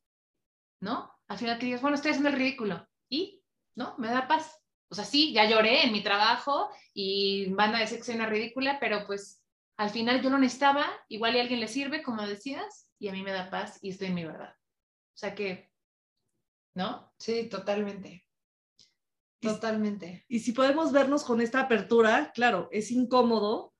¿no? 0.81 1.09
Al 1.29 1.37
final 1.37 1.57
que 1.57 1.67
digas, 1.67 1.81
bueno, 1.81 1.95
estoy 1.95 2.11
haciendo 2.11 2.31
el 2.31 2.35
ridículo 2.35 2.85
y, 3.07 3.41
¿no? 3.75 3.95
Me 3.97 4.09
da 4.09 4.27
paz. 4.27 4.59
O 4.89 4.95
sea, 4.95 5.05
sí, 5.05 5.31
ya 5.31 5.45
lloré 5.45 5.85
en 5.85 5.93
mi 5.93 6.03
trabajo 6.03 6.69
y 6.93 7.49
van 7.53 7.73
a 7.75 7.79
decir 7.79 7.99
que 7.99 8.03
soy 8.03 8.15
una 8.15 8.25
ridícula, 8.25 8.77
pero 8.81 9.07
pues 9.07 9.42
al 9.77 9.89
final 9.89 10.21
yo 10.21 10.29
lo 10.29 10.37
necesitaba, 10.37 10.85
igual 11.09 11.35
y 11.35 11.39
a 11.39 11.41
alguien 11.41 11.59
le 11.59 11.67
sirve, 11.67 12.03
como 12.03 12.25
decías, 12.25 12.89
y 12.99 13.07
a 13.07 13.11
mí 13.11 13.23
me 13.23 13.31
da 13.31 13.49
paz 13.49 13.79
y 13.81 13.89
estoy 13.89 14.07
en 14.07 14.15
mi 14.15 14.25
verdad. 14.25 14.55
O 14.55 15.17
sea 15.17 15.35
que, 15.35 15.71
¿no? 16.75 17.13
Sí, 17.19 17.49
totalmente. 17.49 18.25
Y- 19.41 19.47
Totalmente. 19.47 20.25
Y 20.27 20.39
si 20.39 20.51
podemos 20.53 20.91
vernos 20.91 21.23
con 21.23 21.41
esta 21.41 21.61
apertura, 21.61 22.31
claro, 22.33 22.69
es 22.71 22.91
incómodo, 22.91 23.73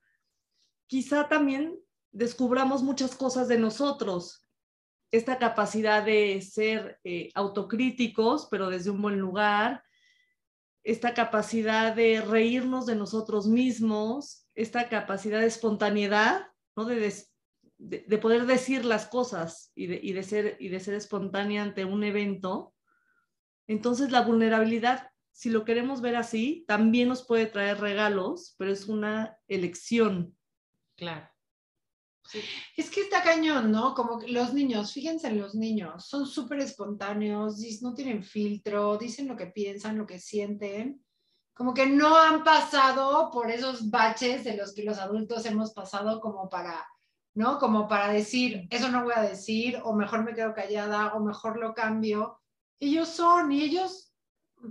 quizá 0.88 1.28
también 1.30 1.80
descubramos 2.12 2.84
muchas 2.84 3.16
cosas 3.16 3.48
de 3.48 3.58
nosotros. 3.58 4.42
Esta 5.12 5.38
capacidad 5.38 6.04
de 6.04 6.42
ser 6.42 7.00
eh, 7.04 7.30
autocríticos, 7.36 8.48
pero 8.50 8.70
desde 8.70 8.90
un 8.90 9.02
buen 9.02 9.20
lugar, 9.20 9.84
esta 10.84 11.14
capacidad 11.14 11.96
de 11.96 12.20
reírnos 12.22 12.86
de 12.86 12.96
nosotros 12.96 13.48
mismos, 13.48 14.43
esta 14.56 14.90
capacidad 14.90 15.40
de 15.40 15.48
espontaneidad, 15.48 16.48
¿no? 16.76 16.86
de, 16.86 16.96
des- 16.96 17.34
de, 17.78 18.06
de 18.08 18.18
poder 18.18 18.46
decir 18.46 18.86
las 18.86 19.08
cosas 19.08 19.72
y 19.76 19.88
de, 19.88 20.00
y 20.02 20.14
de 20.14 20.24
ser, 20.24 20.58
y 20.60 20.70
de 20.70 20.80
ser 20.80 20.94
espontánea 20.94 21.64
ante 21.64 21.86
un 21.86 22.04
evento. 22.04 22.74
Entonces 23.68 24.12
la 24.12 24.22
vulnerabilidad 24.22 25.10
si 25.34 25.50
lo 25.50 25.66
queremos 25.66 26.00
ver 26.00 26.16
así, 26.16 26.64
también 26.68 27.10
nos 27.10 27.26
puede 27.26 27.48
traer 27.48 27.80
regalos, 27.80 28.56
pero 28.58 28.72
es 28.72 28.88
una 28.88 29.36
elección. 29.48 30.38
Claro. 30.96 31.28
Es 32.78 32.90
que 32.90 33.02
está 33.02 33.24
cañón, 33.24 33.72
¿no? 33.72 33.96
Como 33.96 34.20
que 34.20 34.28
los 34.28 34.54
niños, 34.54 34.94
fíjense 34.94 35.28
en 35.28 35.42
los 35.42 35.56
niños, 35.56 36.08
son 36.08 36.26
súper 36.28 36.60
espontáneos, 36.60 37.60
no 37.82 37.94
tienen 37.96 38.24
filtro, 38.24 38.98
dicen 38.98 39.28
lo 39.28 39.36
que 39.36 39.48
piensan, 39.48 39.98
lo 39.98 40.06
que 40.06 40.20
sienten, 40.20 41.04
como 41.54 41.74
que 41.74 41.86
no 41.86 42.18
han 42.18 42.44
pasado 42.44 43.30
por 43.32 43.52
esos 43.52 43.90
baches 43.90 44.44
de 44.44 44.58
los 44.58 44.74
que 44.74 44.84
los 44.84 44.98
adultos 44.98 45.46
hemos 45.46 45.72
pasado 45.72 46.20
como 46.20 46.50
para, 46.50 46.88
¿no? 47.36 47.60
Como 47.60 47.88
para 47.88 48.12
decir, 48.12 48.68
eso 48.70 48.90
no 48.90 49.04
voy 49.04 49.14
a 49.16 49.22
decir, 49.22 49.80
o 49.84 49.94
mejor 49.94 50.24
me 50.24 50.34
quedo 50.34 50.54
callada, 50.54 51.14
o 51.14 51.20
mejor 51.20 51.60
lo 51.60 51.74
cambio. 51.74 52.40
Ellos 52.80 53.10
son, 53.10 53.52
y 53.52 53.62
ellos 53.62 54.14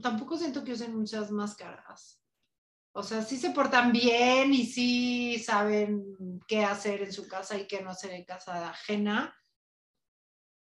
tampoco 0.02 0.36
siento 0.36 0.64
que 0.64 0.72
usen 0.72 0.96
muchas 0.96 1.30
máscaras. 1.30 2.20
O 2.94 3.02
sea, 3.02 3.22
sí 3.22 3.38
se 3.38 3.50
portan 3.50 3.90
bien 3.92 4.52
y 4.52 4.66
sí 4.66 5.38
saben 5.38 6.40
qué 6.46 6.64
hacer 6.64 7.02
en 7.02 7.12
su 7.12 7.26
casa 7.26 7.56
y 7.56 7.66
qué 7.66 7.80
no 7.80 7.90
hacer 7.90 8.10
en 8.10 8.24
casa 8.24 8.68
ajena, 8.68 9.34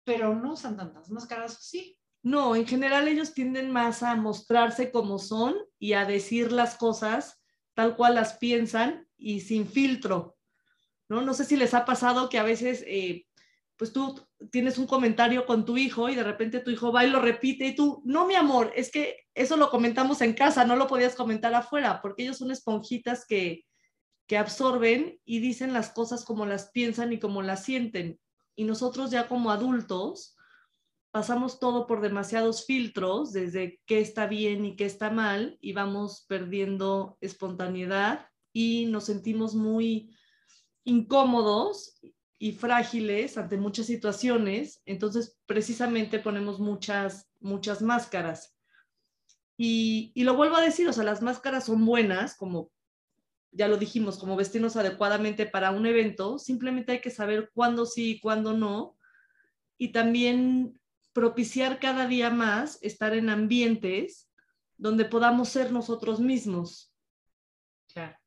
pero 0.05 0.33
no 0.33 0.53
usan 0.53 0.77
tantas 0.77 1.09
máscaras, 1.09 1.57
sí. 1.61 1.97
No, 2.23 2.55
en 2.55 2.67
general 2.67 3.07
ellos 3.07 3.33
tienden 3.33 3.71
más 3.71 4.03
a 4.03 4.15
mostrarse 4.15 4.91
como 4.91 5.17
son 5.17 5.55
y 5.79 5.93
a 5.93 6.05
decir 6.05 6.51
las 6.51 6.75
cosas 6.75 7.41
tal 7.73 7.95
cual 7.95 8.15
las 8.15 8.37
piensan 8.37 9.07
y 9.17 9.41
sin 9.41 9.67
filtro. 9.67 10.37
No, 11.09 11.21
no 11.21 11.33
sé 11.33 11.45
si 11.45 11.55
les 11.55 11.73
ha 11.73 11.83
pasado 11.83 12.29
que 12.29 12.37
a 12.37 12.43
veces, 12.43 12.83
eh, 12.85 13.25
pues 13.75 13.91
tú 13.91 14.15
tienes 14.51 14.77
un 14.77 14.85
comentario 14.85 15.45
con 15.45 15.65
tu 15.65 15.77
hijo 15.77 16.09
y 16.09 16.15
de 16.15 16.23
repente 16.23 16.59
tu 16.59 16.69
hijo 16.69 16.91
va 16.91 17.05
y 17.05 17.09
lo 17.09 17.19
repite 17.19 17.65
y 17.65 17.75
tú, 17.75 18.01
no, 18.05 18.27
mi 18.27 18.35
amor, 18.35 18.71
es 18.75 18.91
que 18.91 19.17
eso 19.33 19.57
lo 19.57 19.69
comentamos 19.69 20.21
en 20.21 20.33
casa, 20.33 20.63
no 20.63 20.75
lo 20.75 20.87
podías 20.87 21.15
comentar 21.15 21.53
afuera, 21.55 22.01
porque 22.01 22.23
ellos 22.23 22.37
son 22.37 22.51
esponjitas 22.51 23.25
que, 23.25 23.65
que 24.27 24.37
absorben 24.37 25.19
y 25.25 25.39
dicen 25.39 25.73
las 25.73 25.89
cosas 25.89 26.23
como 26.23 26.45
las 26.45 26.69
piensan 26.69 27.11
y 27.13 27.19
como 27.19 27.41
las 27.41 27.63
sienten. 27.63 28.19
Y 28.55 28.65
nosotros 28.65 29.09
ya 29.09 29.27
como 29.27 29.49
adultos 29.49 30.37
pasamos 31.11 31.59
todo 31.59 31.87
por 31.87 32.01
demasiados 32.01 32.65
filtros, 32.65 33.33
desde 33.33 33.81
qué 33.85 33.99
está 33.99 34.27
bien 34.27 34.65
y 34.65 34.75
qué 34.75 34.85
está 34.85 35.09
mal, 35.09 35.57
y 35.61 35.73
vamos 35.73 36.25
perdiendo 36.27 37.17
espontaneidad 37.21 38.27
y 38.53 38.85
nos 38.85 39.05
sentimos 39.05 39.53
muy 39.53 40.15
incómodos 40.83 41.99
y 42.39 42.53
frágiles 42.53 43.37
ante 43.37 43.57
muchas 43.57 43.85
situaciones, 43.85 44.81
entonces 44.85 45.37
precisamente 45.45 46.17
ponemos 46.17 46.59
muchas, 46.59 47.29
muchas 47.39 47.81
máscaras. 47.81 48.57
Y, 49.57 50.11
y 50.15 50.23
lo 50.23 50.35
vuelvo 50.35 50.55
a 50.55 50.61
decir, 50.61 50.87
o 50.87 50.93
sea, 50.93 51.03
las 51.03 51.21
máscaras 51.21 51.65
son 51.65 51.85
buenas, 51.85 52.35
como 52.35 52.71
ya 53.51 53.67
lo 53.67 53.77
dijimos, 53.77 54.17
como 54.17 54.35
vestirnos 54.37 54.77
adecuadamente 54.77 55.45
para 55.45 55.71
un 55.71 55.85
evento, 55.85 56.39
simplemente 56.39 56.93
hay 56.93 57.01
que 57.01 57.11
saber 57.11 57.51
cuándo 57.53 57.85
sí 57.85 58.11
y 58.11 58.19
cuándo 58.21 58.53
no, 58.53 58.97
y 59.77 59.89
también 59.89 60.80
propiciar 61.13 61.79
cada 61.79 62.07
día 62.07 62.29
más 62.29 62.79
estar 62.81 63.13
en 63.13 63.29
ambientes 63.29 64.29
donde 64.77 65.05
podamos 65.05 65.49
ser 65.49 65.71
nosotros 65.71 66.19
mismos. 66.19 66.93
Claro. 67.93 68.17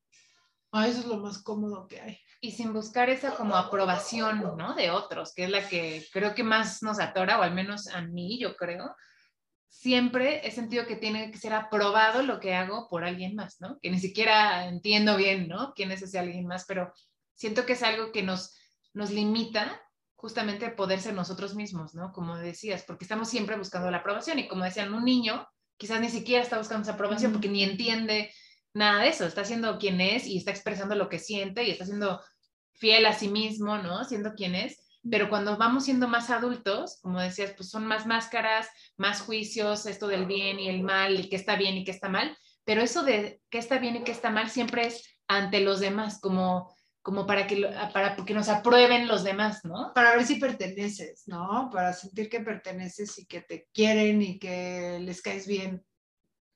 Ah, 0.71 0.87
eso 0.87 0.99
es 0.99 1.05
lo 1.05 1.17
más 1.17 1.41
cómodo 1.41 1.87
que 1.87 2.01
hay. 2.01 2.19
y 2.41 2.51
sin 2.51 2.73
buscar 2.73 3.09
esa 3.09 3.35
como 3.35 3.55
aprobación, 3.55 4.55
¿no? 4.57 4.75
De 4.75 4.91
otros, 4.91 5.33
que 5.33 5.45
es 5.45 5.49
la 5.49 5.67
que 5.67 6.05
creo 6.11 6.35
que 6.35 6.43
más 6.43 6.83
nos 6.83 6.99
atora, 6.99 7.39
o 7.39 7.41
al 7.41 7.53
menos 7.53 7.87
a 7.87 8.01
mí, 8.01 8.39
yo 8.39 8.55
creo. 8.55 8.95
Siempre 9.67 10.47
he 10.47 10.51
sentido 10.51 10.85
que 10.85 10.95
tiene 10.95 11.31
que 11.31 11.37
ser 11.37 11.53
aprobado 11.53 12.21
lo 12.23 12.39
que 12.39 12.53
hago 12.53 12.87
por 12.87 13.03
alguien 13.03 13.35
más, 13.35 13.59
¿no? 13.61 13.79
Que 13.81 13.89
ni 13.89 13.99
siquiera 13.99 14.67
entiendo 14.67 15.17
bien, 15.17 15.47
¿no? 15.47 15.73
Quién 15.73 15.91
es 15.91 16.01
ese 16.01 16.19
alguien 16.19 16.45
más, 16.45 16.65
pero 16.67 16.93
siento 17.33 17.65
que 17.65 17.73
es 17.73 17.83
algo 17.83 18.11
que 18.11 18.21
nos, 18.21 18.55
nos 18.93 19.09
limita 19.09 19.81
justamente 20.15 20.69
poder 20.69 21.01
ser 21.01 21.13
nosotros 21.13 21.55
mismos, 21.55 21.93
¿no? 21.93 22.11
Como 22.11 22.37
decías, 22.37 22.83
porque 22.83 23.05
estamos 23.05 23.29
siempre 23.29 23.57
buscando 23.57 23.91
la 23.91 23.97
aprobación 23.97 24.39
y 24.39 24.47
como 24.47 24.63
decían, 24.63 24.93
un 24.93 25.05
niño 25.05 25.47
quizás 25.77 25.99
ni 25.99 26.09
siquiera 26.09 26.41
está 26.41 26.57
buscando 26.57 26.83
esa 26.83 26.93
aprobación 26.93 27.31
porque 27.31 27.49
ni 27.49 27.63
entiende 27.63 28.31
nada 28.73 29.01
de 29.01 29.09
eso, 29.09 29.25
está 29.25 29.45
siendo 29.45 29.77
quien 29.77 30.01
es 30.01 30.27
y 30.27 30.37
está 30.37 30.51
expresando 30.51 30.95
lo 30.95 31.09
que 31.09 31.19
siente 31.19 31.63
y 31.63 31.71
está 31.71 31.85
siendo 31.85 32.21
fiel 32.73 33.05
a 33.05 33.13
sí 33.13 33.29
mismo, 33.29 33.77
¿no? 33.77 34.03
Siendo 34.03 34.33
quien 34.33 34.55
es. 34.55 34.81
Pero 35.09 35.29
cuando 35.29 35.57
vamos 35.57 35.85
siendo 35.85 36.07
más 36.07 36.29
adultos, 36.29 36.99
como 37.01 37.19
decías, 37.19 37.53
pues 37.55 37.69
son 37.69 37.85
más 37.85 38.05
máscaras, 38.05 38.67
más 38.97 39.21
juicios, 39.21 39.85
esto 39.85 40.07
del 40.07 40.25
bien 40.25 40.59
y 40.59 40.67
el 40.67 40.81
mal, 40.81 41.19
y 41.19 41.29
qué 41.29 41.35
está 41.35 41.55
bien 41.55 41.75
y 41.75 41.83
qué 41.83 41.91
está 41.91 42.09
mal. 42.09 42.35
Pero 42.63 42.81
eso 42.81 43.03
de 43.03 43.41
qué 43.49 43.59
está 43.59 43.77
bien 43.77 43.97
y 43.97 44.03
qué 44.03 44.11
está 44.11 44.29
mal 44.29 44.49
siempre 44.49 44.87
es 44.87 45.03
ante 45.27 45.61
los 45.61 45.79
demás, 45.79 46.19
como, 46.19 46.75
como 47.05 47.27
para, 47.27 47.45
que, 47.45 47.57
lo- 47.57 47.69
para 47.93 48.15
que 48.15 48.33
nos 48.33 48.49
aprueben 48.49 49.07
los 49.07 49.23
demás, 49.23 49.63
¿no? 49.63 49.91
Para 49.93 50.15
ver 50.15 50.25
si 50.25 50.37
perteneces, 50.37 51.27
¿no? 51.27 51.69
Para 51.71 51.93
sentir 51.93 52.29
que 52.29 52.39
perteneces 52.39 53.19
y 53.19 53.27
que 53.27 53.41
te 53.41 53.67
quieren 53.71 54.23
y 54.23 54.39
que 54.39 54.97
les 54.99 55.21
caes 55.21 55.45
bien. 55.45 55.85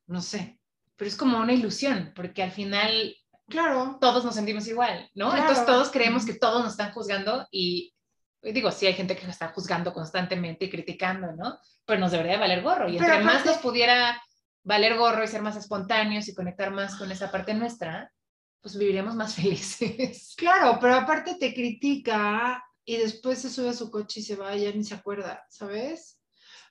No 0.07 0.21
sé. 0.23 0.59
Pero 0.95 1.07
es 1.07 1.15
como 1.15 1.37
una 1.37 1.53
ilusión, 1.53 2.13
porque 2.15 2.41
al 2.41 2.51
final 2.51 3.15
Claro. 3.47 3.99
todos 4.01 4.25
nos 4.25 4.33
sentimos 4.33 4.67
igual, 4.67 5.07
¿no? 5.13 5.27
Claro. 5.29 5.41
Entonces 5.41 5.65
todos 5.67 5.91
creemos 5.91 6.25
que 6.25 6.33
todos 6.33 6.63
nos 6.63 6.71
están 6.71 6.93
juzgando 6.93 7.47
y 7.51 7.93
digo, 8.41 8.71
sí 8.71 8.87
hay 8.87 8.93
gente 8.93 9.15
que 9.15 9.27
nos 9.27 9.33
está 9.35 9.49
juzgando 9.49 9.93
constantemente 9.93 10.65
y 10.65 10.71
criticando, 10.71 11.31
¿no? 11.33 11.59
Pero 11.85 11.99
nos 11.99 12.09
debería 12.11 12.33
de 12.33 12.39
valer 12.39 12.63
gorro 12.63 12.89
y 12.89 12.97
Pero 12.97 13.13
entre 13.13 13.23
más 13.23 13.45
nos 13.45 13.57
pudiera 13.59 14.19
valer 14.63 14.97
gorro 14.97 15.23
y 15.23 15.27
ser 15.27 15.43
más 15.43 15.57
espontáneos 15.57 16.27
y 16.27 16.33
conectar 16.33 16.71
más 16.71 16.95
con 16.95 17.11
esa 17.11 17.29
parte 17.29 17.53
nuestra, 17.53 18.11
pues 18.61 18.77
viviríamos 18.77 19.15
más 19.15 19.35
felices. 19.35 20.33
Claro, 20.37 20.77
pero 20.79 20.95
aparte 20.95 21.35
te 21.35 21.53
critica 21.53 22.63
y 22.85 22.97
después 22.97 23.39
se 23.39 23.49
sube 23.49 23.69
a 23.69 23.73
su 23.73 23.89
coche 23.91 24.19
y 24.19 24.23
se 24.23 24.35
va 24.35 24.55
y 24.55 24.63
ya 24.63 24.71
ni 24.71 24.83
se 24.83 24.95
acuerda, 24.95 25.45
¿sabes? 25.49 26.19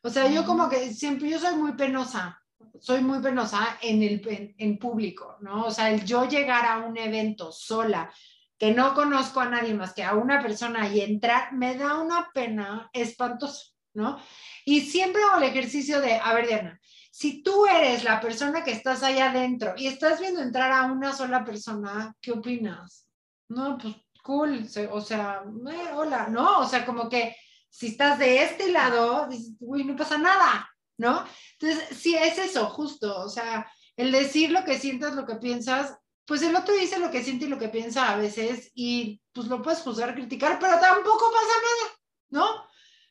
O 0.03 0.11
sea, 0.11 0.29
yo 0.29 0.45
como 0.45 0.69
que 0.69 0.93
siempre, 0.93 1.29
yo 1.29 1.39
soy 1.39 1.57
muy 1.57 1.73
penosa, 1.73 2.41
soy 2.81 3.01
muy 3.01 3.21
penosa 3.21 3.79
en 3.83 4.03
el 4.03 4.27
en, 4.29 4.55
en 4.59 4.79
público, 4.79 5.37
¿no? 5.41 5.67
O 5.67 5.71
sea, 5.71 5.91
el 5.91 6.05
yo 6.05 6.29
llegar 6.29 6.67
a 6.67 6.87
un 6.87 6.97
evento 6.97 7.53
sola, 7.53 8.13
que 8.59 8.73
no 8.73 8.95
conozco 8.95 9.41
a 9.41 9.49
nadie 9.49 9.75
más 9.75 9.95
que 9.95 10.03
a 10.03 10.15
una 10.15 10.43
persona 10.43 10.89
y 10.89 11.01
entrar, 11.01 11.53
me 11.53 11.77
da 11.77 11.99
una 11.99 12.31
pena 12.35 12.91
espantosa, 12.93 13.67
¿no? 13.95 14.21
Y 14.65 14.81
siempre 14.81 15.23
hago 15.23 15.39
el 15.39 15.49
ejercicio 15.49 16.01
de, 16.01 16.15
a 16.15 16.35
ver, 16.35 16.49
Diana, 16.49 16.81
si 17.11 17.43
tú 17.43 17.67
eres 17.67 18.05
la 18.05 18.21
persona 18.21 18.63
que 18.63 18.73
estás 18.73 19.03
ahí 19.03 19.19
adentro 19.19 19.75
y 19.77 19.87
estás 19.87 20.21
viendo 20.21 20.41
entrar 20.41 20.73
a 20.73 20.85
una 20.85 21.13
sola 21.13 21.45
persona, 21.45 22.15
¿qué 22.21 22.33
opinas? 22.33 23.07
No, 23.49 23.79
pues 23.79 23.97
cool, 24.23 24.69
o 24.91 25.01
sea, 25.01 25.43
eh, 25.71 25.91
hola, 25.95 26.29
¿no? 26.29 26.59
O 26.61 26.67
sea, 26.67 26.85
como 26.85 27.09
que 27.09 27.35
si 27.71 27.89
estás 27.89 28.19
de 28.19 28.43
este 28.43 28.71
lado, 28.71 29.27
dices, 29.29 29.55
uy, 29.61 29.85
no 29.85 29.97
pasa 29.97 30.19
nada, 30.19 30.69
¿no? 30.99 31.25
Entonces, 31.59 31.97
sí, 31.97 32.15
es 32.15 32.39
eso, 32.39 32.67
justo, 32.67 33.21
o 33.21 33.29
sea, 33.29 33.67
el 33.97 34.13
decir 34.13 34.51
lo 34.51 34.65
que 34.65 34.79
sientas, 34.79 35.15
lo 35.15 35.27
que 35.27 35.37
piensas, 35.37 35.97
pues 36.27 36.43
el 36.43 36.55
otro 36.55 36.75
dice 36.75 36.99
lo 36.99 37.11
que 37.11 37.25
siente 37.25 37.47
y 37.47 37.49
lo 37.49 37.59
que 37.59 37.71
piensa 37.71 38.13
a 38.13 38.17
veces 38.17 38.71
y 38.75 39.21
pues 39.33 39.47
lo 39.47 39.63
puedes 39.63 39.81
juzgar, 39.81 40.15
criticar, 40.15 40.59
pero 40.59 40.79
tampoco 40.79 41.31
pasa 41.33 41.47
nada, 41.47 41.99
¿no? 42.29 42.68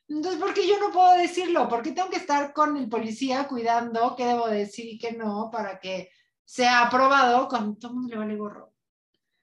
Entonces, 0.10 0.40
¿por 0.40 0.54
qué 0.54 0.68
yo 0.68 0.80
no 0.80 0.92
puedo 0.92 1.18
decirlo? 1.18 1.68
¿Por 1.68 1.82
qué 1.82 1.92
tengo 1.92 2.10
que 2.10 2.18
estar 2.18 2.54
con 2.54 2.78
el 2.78 2.88
policía 2.88 3.48
cuidando 3.48 4.16
qué 4.16 4.26
debo 4.26 4.48
decir 4.48 4.86
y 4.86 4.98
qué 4.98 5.12
no 5.12 5.50
para 5.52 5.80
que 5.80 6.10
sea 6.46 6.86
aprobado 6.86 7.48
cuando 7.50 7.78
todo 7.78 7.92
el 7.92 7.98
mundo 7.98 8.14
le 8.14 8.20
vale 8.20 8.36
gorro? 8.38 8.74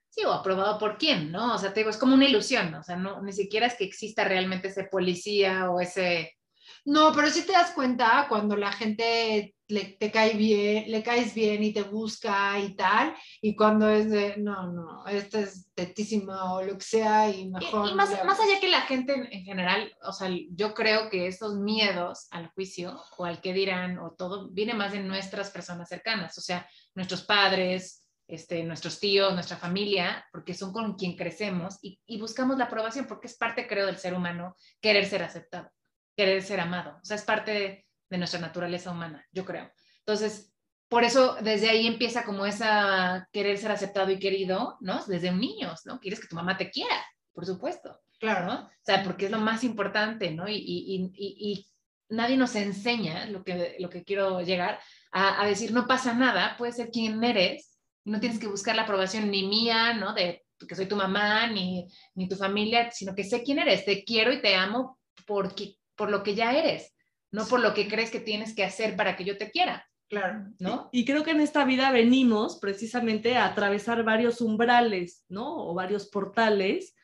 Sí, 0.09 0.25
o 0.25 0.33
aprobado 0.33 0.79
por 0.79 0.97
quién, 0.97 1.33
¿no? 1.33 1.55
O 1.55 1.59
sea, 1.59 1.73
te 1.75 1.81
digo, 1.81 1.91
es 1.91 1.99
como 1.99 2.15
una 2.15 2.27
ilusión, 2.27 2.73
o 2.75 2.83
sea, 2.83 2.97
no, 2.97 3.21
ni 3.21 3.33
siquiera 3.33 3.67
es 3.67 3.75
que 3.75 3.85
exista 3.85 4.25
realmente 4.25 4.69
ese 4.69 4.85
policía 4.85 5.71
o 5.71 5.81
ese... 5.81 6.39
No, 6.85 7.13
pero 7.15 7.29
sí 7.31 7.47
te 7.47 7.53
das 7.53 7.71
cuenta 7.71 8.27
cuando 8.29 8.57
la 8.57 8.73
gente 8.73 9.55
le, 9.69 9.85
te 9.99 10.11
cae 10.11 10.35
bien, 10.35 10.91
le 10.91 11.03
caes 11.03 11.35
bien 11.35 11.63
y 11.63 11.73
te 11.73 11.83
busca 11.83 12.59
y 12.59 12.75
tal, 12.77 13.15
y 13.41 13.57
cuando 13.57 13.89
es 13.89 14.11
de, 14.11 14.37
no, 14.37 14.71
no, 14.71 15.07
esta 15.07 15.41
es 15.41 15.71
tetísima 15.75 16.53
o 16.53 16.63
lo 16.63 16.77
que 16.77 16.85
sea 16.85 17.31
y 17.31 17.49
mejor. 17.49 17.91
y 17.91 17.95
más, 17.95 18.11
allá 18.13 18.61
que 18.61 18.69
la 18.69 18.83
gente 18.83 19.15
en, 19.15 19.33
en 19.33 19.45
general, 19.45 19.91
o 20.03 20.13
sea, 20.13 20.29
yo 20.51 20.75
creo 20.75 21.09
que 21.09 21.27
estos 21.27 21.57
miedos 21.57 22.27
al 22.31 22.49
juicio 22.49 23.01
o 23.17 23.25
al 23.25 23.41
que 23.41 23.55
dirán 23.55 23.99
o 23.99 24.13
todo, 24.13 24.51
viene 24.51 24.75
más 24.75 24.93
de 24.93 25.01
nuestras 25.01 25.51
personas 25.51 25.89
cercanas, 25.89 26.37
o 26.37 26.43
sea, 26.43 26.69
nuestros 26.95 27.23
padres, 27.23 28.05
este, 28.27 28.63
nuestros 28.65 29.01
tíos, 29.01 29.35
nuestra 29.35 29.57
familia, 29.57 30.27
porque 30.33 30.55
son 30.55 30.73
con 30.73 30.95
quien 30.95 31.17
crecemos 31.17 31.79
y, 31.83 32.01
y 32.07 32.19
buscamos 32.19 32.57
la 32.57 32.65
aprobación, 32.65 33.07
porque 33.07 33.27
es 33.27 33.37
parte, 33.37 33.67
creo, 33.67 33.87
del 33.87 33.99
ser 33.99 34.15
humano 34.15 34.57
querer 34.81 35.07
ser 35.07 35.23
aceptado, 35.23 35.71
querer 36.17 36.43
ser 36.43 36.61
amado, 36.61 36.99
o 37.03 37.05
sea, 37.05 37.17
es 37.17 37.25
parte 37.25 37.51
de, 37.53 37.87
de 38.11 38.19
nuestra 38.19 38.41
naturaleza 38.41 38.91
humana, 38.91 39.25
yo 39.33 39.45
creo. 39.45 39.71
Entonces, 40.01 40.53
por 40.89 41.03
eso 41.03 41.37
desde 41.41 41.71
ahí 41.71 41.87
empieza 41.87 42.25
como 42.25 42.47
esa 42.47 43.29
querer 43.33 43.59
ser 43.59 43.73
aceptado 43.73 44.11
y 44.11 44.19
querido, 44.19 44.77
¿no? 44.81 45.05
Desde 45.07 45.33
niños, 45.33 45.81
¿no? 45.87 45.99
Quieres 45.99 46.21
que 46.21 46.29
tu 46.29 46.37
mamá 46.37 46.57
te 46.57 46.71
quiera, 46.71 47.05
por 47.33 47.47
supuesto, 47.47 48.01
Claro. 48.21 48.47
¿no? 48.47 48.67
O 48.67 48.71
sea, 48.83 49.03
porque 49.03 49.27
es 49.27 49.31
lo 49.31 49.39
más 49.41 49.65
importante, 49.65 50.31
¿no? 50.31 50.49
Y, 50.49 50.55
y, 50.57 50.95
y, 51.15 51.53
y- 51.53 51.67
nadie 52.11 52.37
nos 52.37 52.55
enseña 52.55 53.27
lo 53.27 53.43
que, 53.43 53.77
lo 53.81 53.89
que 53.91 54.05
quiero 54.05 54.41
llegar 54.43 54.79
a, 55.11 55.43
a 55.43 55.47
decir, 55.47 55.73
no 55.73 55.87
pasa 55.87 56.13
nada, 56.15 56.55
puedes 56.59 56.77
ser 56.77 56.91
quien 56.91 57.23
eres, 57.25 57.79
no 58.05 58.21
tienes 58.21 58.39
que 58.39 58.47
buscar 58.47 58.77
la 58.77 58.83
aprobación 58.83 59.31
ni 59.31 59.49
mía, 59.49 59.95
¿no? 59.95 60.13
De 60.13 60.45
que 60.69 60.75
soy 60.75 60.87
tu 60.87 60.97
mamá, 60.97 61.47
ni, 61.49 61.89
ni 62.15 62.29
tu 62.29 62.37
familia, 62.37 62.91
sino 62.91 63.15
que 63.15 63.25
sé 63.25 63.43
quién 63.43 63.59
eres, 63.59 63.85
te 63.85 64.05
quiero 64.05 64.33
y 64.33 64.41
te 64.41 64.55
amo 64.55 64.99
porque, 65.27 65.77
por 65.97 66.11
lo 66.11 66.23
que 66.23 66.35
ya 66.35 66.57
eres, 66.57 66.95
no 67.31 67.47
por 67.47 67.61
lo 67.61 67.75
que 67.75 67.89
crees 67.89 68.11
que 68.11 68.21
tienes 68.21 68.55
que 68.55 68.65
hacer 68.65 68.97
para 68.97 69.17
que 69.17 69.25
yo 69.25 69.37
te 69.37 69.51
quiera, 69.51 69.87
Claro. 70.09 70.47
¿no? 70.59 70.91
Y 70.93 71.05
creo 71.05 71.25
que 71.25 71.31
en 71.31 71.41
esta 71.41 71.65
vida 71.65 71.91
venimos 71.91 72.59
precisamente 72.59 73.37
a 73.37 73.47
atravesar 73.47 74.05
varios 74.05 74.41
umbrales, 74.41 75.25
¿no? 75.29 75.67
O 75.67 75.75
varios 75.75 76.07
portales. 76.07 76.95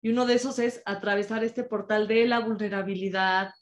Y 0.00 0.10
uno 0.10 0.24
de 0.26 0.34
esos 0.34 0.58
es 0.58 0.82
atravesar 0.86 1.44
este 1.44 1.64
portal 1.64 2.06
de 2.06 2.26
la 2.26 2.38
vulnerabilidad, 2.40 3.52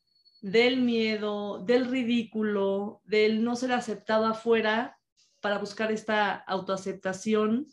del 0.40 0.83
miedo, 0.83 1.64
del 1.64 1.87
ridículo, 1.88 3.01
del 3.05 3.45
no 3.45 3.57
ser 3.57 3.73
aceptado 3.73 4.27
afuera 4.27 4.99
para 5.40 5.59
buscar 5.59 5.90
esta 5.90 6.33
autoaceptación 6.35 7.66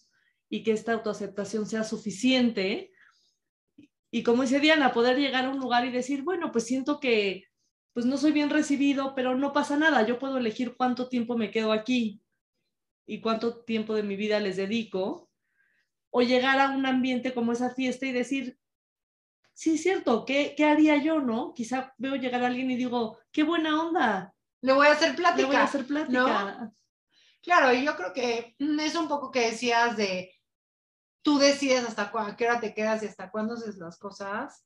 y 0.50 0.63
que 0.63 0.72
esta 0.72 0.93
autoaceptación 0.93 1.65
sea 1.65 1.84
suficiente. 1.84 2.91
Y 4.12 4.24
como 4.24 4.43
dice 4.43 4.60
Diana, 4.60 4.91
poder 4.91 5.17
llegar 5.17 5.45
a 5.45 5.50
un 5.50 5.60
lugar 5.60 5.86
y 5.86 5.91
decir, 5.91 6.24
bueno, 6.24 6.52
pues 6.52 6.65
siento 6.65 7.00
que 7.00 7.45
pues 7.93 8.06
no 8.06 8.17
soy 8.17 8.32
bien 8.32 8.50
recibido, 8.50 9.13
pero 9.15 9.36
no 9.36 9.52
pasa 9.52 9.76
nada, 9.78 10.06
yo 10.06 10.19
puedo 10.19 10.38
elegir 10.38 10.76
cuánto 10.78 11.10
tiempo 11.10 11.38
me 11.38 11.52
quedo 11.52 11.72
aquí 11.72 12.22
y 13.06 13.19
cuánto 13.22 13.63
tiempo 13.63 13.93
de 13.95 14.04
mi 14.04 14.15
vida 14.15 14.39
les 14.39 14.56
dedico, 14.56 15.30
o 16.12 16.22
llegar 16.22 16.60
a 16.60 16.69
un 16.69 16.86
ambiente 16.86 17.34
como 17.34 17.52
esa 17.52 17.74
fiesta 17.74 18.06
y 18.06 18.12
decir, 18.12 18.60
sí, 19.54 19.76
es 19.76 19.84
cierto, 19.84 20.26
¿qué, 20.26 20.54
qué 20.56 20.65
haría 20.65 20.98
yo, 20.98 21.19
no? 21.19 21.54
Quizá 21.54 21.93
veo 21.98 22.15
llegar 22.15 22.43
a 22.43 22.48
alguien 22.48 22.72
y 22.72 22.78
digo, 22.78 23.19
qué 23.32 23.43
buena 23.43 23.82
onda, 23.82 24.34
Le 24.62 24.74
voy 24.74 24.88
a 24.88 24.91
hacer 24.91 25.15
plática. 25.15 25.41
le 25.41 25.45
voy 25.45 25.56
a 25.56 25.63
hacer 25.63 25.86
plática. 25.86 26.72
Claro, 27.41 27.74
y 27.74 27.84
yo 27.84 27.95
creo 27.95 28.13
que 28.13 28.56
mm, 28.60 28.80
es 28.80 28.95
un 28.95 29.08
poco 29.08 29.32
que 29.32 29.52
decías 29.52 29.98
de 29.98 30.32
tú 31.29 31.37
decides 31.37 31.83
hasta 31.83 32.11
a 32.11 32.35
qué 32.35 32.47
hora 32.47 32.59
te 32.59 32.73
quedas 32.73 33.03
y 33.03 33.05
hasta 33.05 33.29
cuándo 33.29 33.53
haces 33.53 33.77
las 33.77 33.99
cosas. 33.99 34.65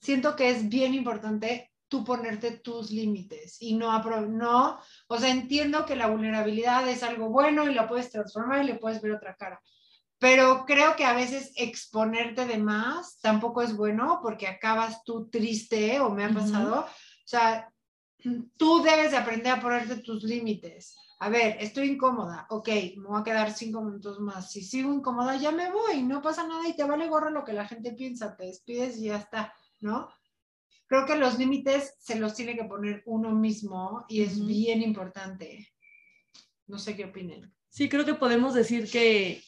Siento 0.00 0.34
que 0.34 0.48
es 0.48 0.66
bien 0.70 0.94
importante 0.94 1.70
tú 1.88 2.04
ponerte 2.04 2.52
tus 2.52 2.90
límites 2.90 3.60
y 3.60 3.74
no, 3.74 4.02
no, 4.28 4.80
o 5.08 5.18
sea, 5.18 5.28
entiendo 5.28 5.84
que 5.84 5.96
la 5.96 6.06
vulnerabilidad 6.06 6.88
es 6.88 7.02
algo 7.02 7.28
bueno 7.28 7.68
y 7.68 7.74
la 7.74 7.86
puedes 7.86 8.10
transformar 8.10 8.64
y 8.64 8.68
le 8.68 8.76
puedes 8.76 9.02
ver 9.02 9.12
otra 9.12 9.36
cara, 9.36 9.60
pero 10.18 10.64
creo 10.64 10.96
que 10.96 11.04
a 11.04 11.12
veces 11.12 11.52
exponerte 11.56 12.46
de 12.46 12.56
más 12.56 13.20
tampoco 13.20 13.60
es 13.60 13.76
bueno 13.76 14.20
porque 14.22 14.46
acabas 14.46 15.04
tú 15.04 15.28
triste 15.28 16.00
o 16.00 16.08
me 16.08 16.24
ha 16.24 16.30
pasado, 16.30 16.86
o 16.86 17.26
sea, 17.26 17.70
tú 18.56 18.82
debes 18.82 19.10
de 19.10 19.18
aprender 19.18 19.52
a 19.52 19.60
ponerte 19.60 19.96
tus 19.96 20.22
límites. 20.22 20.96
A 21.22 21.28
ver, 21.28 21.58
estoy 21.60 21.90
incómoda, 21.90 22.46
ok, 22.48 22.68
me 22.96 23.08
voy 23.08 23.20
a 23.20 23.24
quedar 23.24 23.52
cinco 23.52 23.82
minutos 23.82 24.20
más. 24.20 24.50
Si 24.50 24.62
sigo 24.62 24.90
incómoda, 24.90 25.36
ya 25.36 25.52
me 25.52 25.70
voy, 25.70 26.02
no 26.02 26.22
pasa 26.22 26.46
nada 26.46 26.66
y 26.66 26.74
te 26.74 26.84
vale 26.84 27.08
gorro 27.08 27.28
lo 27.28 27.44
que 27.44 27.52
la 27.52 27.66
gente 27.66 27.92
piensa, 27.92 28.34
te 28.34 28.46
despides 28.46 28.96
y 28.96 29.04
ya 29.04 29.18
está, 29.18 29.52
¿no? 29.80 30.08
Creo 30.86 31.04
que 31.04 31.16
los 31.16 31.38
límites 31.38 31.94
se 31.98 32.18
los 32.18 32.34
tiene 32.34 32.56
que 32.56 32.64
poner 32.64 33.02
uno 33.04 33.32
mismo 33.32 34.06
y 34.08 34.22
es 34.22 34.44
bien 34.46 34.80
importante. 34.80 35.68
No 36.66 36.78
sé 36.78 36.96
qué 36.96 37.04
opinen. 37.04 37.54
Sí, 37.68 37.90
creo 37.90 38.06
que 38.06 38.14
podemos 38.14 38.54
decir 38.54 38.90
que 38.90 39.42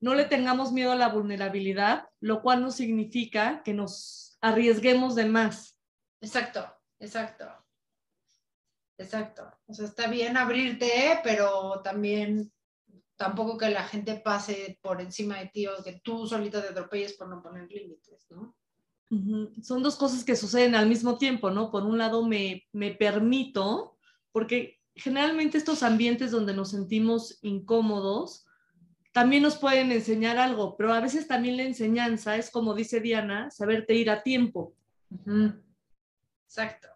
no 0.00 0.14
le 0.14 0.24
tengamos 0.24 0.72
miedo 0.72 0.92
a 0.92 0.96
la 0.96 1.10
vulnerabilidad, 1.10 2.08
lo 2.20 2.40
cual 2.40 2.62
no 2.62 2.70
significa 2.70 3.62
que 3.62 3.74
nos 3.74 4.38
arriesguemos 4.40 5.14
de 5.16 5.26
más. 5.26 5.78
Exacto, 6.22 6.66
exacto. 6.98 7.44
Exacto. 8.98 9.50
O 9.66 9.72
sea, 9.72 9.86
está 9.86 10.08
bien 10.08 10.36
abrirte, 10.36 11.20
pero 11.22 11.80
también 11.82 12.52
tampoco 13.16 13.56
que 13.56 13.70
la 13.70 13.84
gente 13.84 14.16
pase 14.16 14.78
por 14.82 15.00
encima 15.00 15.38
de 15.38 15.46
ti 15.46 15.66
o 15.66 15.82
que 15.82 16.00
tú 16.02 16.26
solita 16.26 16.60
te 16.60 16.68
atropelles 16.68 17.14
por 17.14 17.28
no 17.28 17.42
poner 17.42 17.70
límites, 17.70 18.26
¿no? 18.30 18.54
Son 19.62 19.82
dos 19.82 19.96
cosas 19.96 20.22
que 20.22 20.36
suceden 20.36 20.74
al 20.74 20.86
mismo 20.86 21.16
tiempo, 21.16 21.50
¿no? 21.50 21.70
Por 21.70 21.84
un 21.84 21.96
lado 21.96 22.26
me, 22.26 22.66
me 22.72 22.92
permito, 22.92 23.96
porque 24.32 24.80
generalmente 24.94 25.56
estos 25.56 25.82
ambientes 25.82 26.30
donde 26.30 26.52
nos 26.52 26.70
sentimos 26.70 27.38
incómodos 27.42 28.44
también 29.12 29.42
nos 29.42 29.56
pueden 29.56 29.90
enseñar 29.90 30.38
algo, 30.38 30.76
pero 30.76 30.92
a 30.92 31.00
veces 31.00 31.26
también 31.26 31.56
la 31.56 31.62
enseñanza 31.62 32.36
es, 32.36 32.50
como 32.50 32.74
dice 32.74 33.00
Diana, 33.00 33.50
saberte 33.50 33.94
ir 33.94 34.10
a 34.10 34.22
tiempo. 34.22 34.74
Exacto. 36.44 36.88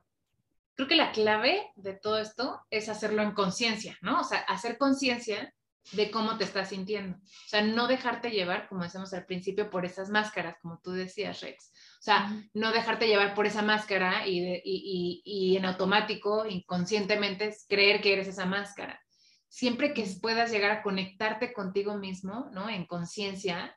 Creo 0.75 0.89
que 0.89 0.97
la 0.97 1.13
clave 1.13 1.71
de 1.77 1.95
todo 1.95 2.19
esto 2.19 2.61
es 2.71 2.89
hacerlo 2.89 3.23
en 3.23 3.33
conciencia, 3.33 3.97
¿no? 4.01 4.21
O 4.21 4.25
sea, 4.25 4.39
hacer 4.41 4.79
conciencia 4.79 5.53
de 5.93 6.11
cómo 6.11 6.39
te 6.39 6.45
estás 6.45 6.69
sintiendo. 6.69 7.17
O 7.19 7.49
sea, 7.49 7.63
no 7.63 7.89
dejarte 7.89 8.31
llevar, 8.31 8.69
como 8.69 8.85
decíamos 8.85 9.13
al 9.15 9.27
principio, 9.27 9.69
por 9.69 9.85
esas 9.85 10.11
máscaras, 10.11 10.57
como 10.63 10.79
tú 10.81 10.93
decías, 10.93 11.41
Rex. 11.41 11.71
O 11.99 12.03
sea, 12.03 12.33
no 12.55 12.73
dejarte 12.73 13.07
llevar 13.09 13.35
por 13.35 13.47
esa 13.47 13.63
máscara 13.63 14.27
y, 14.27 14.41
de- 14.41 14.63
y- 14.65 15.23
y- 15.25 15.53
y 15.53 15.57
en 15.57 15.65
automático, 15.65 16.47
inconscientemente, 16.47 17.55
creer 17.69 18.01
que 18.01 18.13
eres 18.13 18.29
esa 18.29 18.47
máscara, 18.47 19.01
siempre 19.49 19.93
que 19.93 20.07
puedas 20.21 20.51
llegar 20.53 20.71
a 20.71 20.83
conectarte 20.83 21.53
contigo 21.53 21.97
mismo, 21.99 22.49
¿no? 22.53 22.69
En 22.71 22.87
conciencia, 22.87 23.77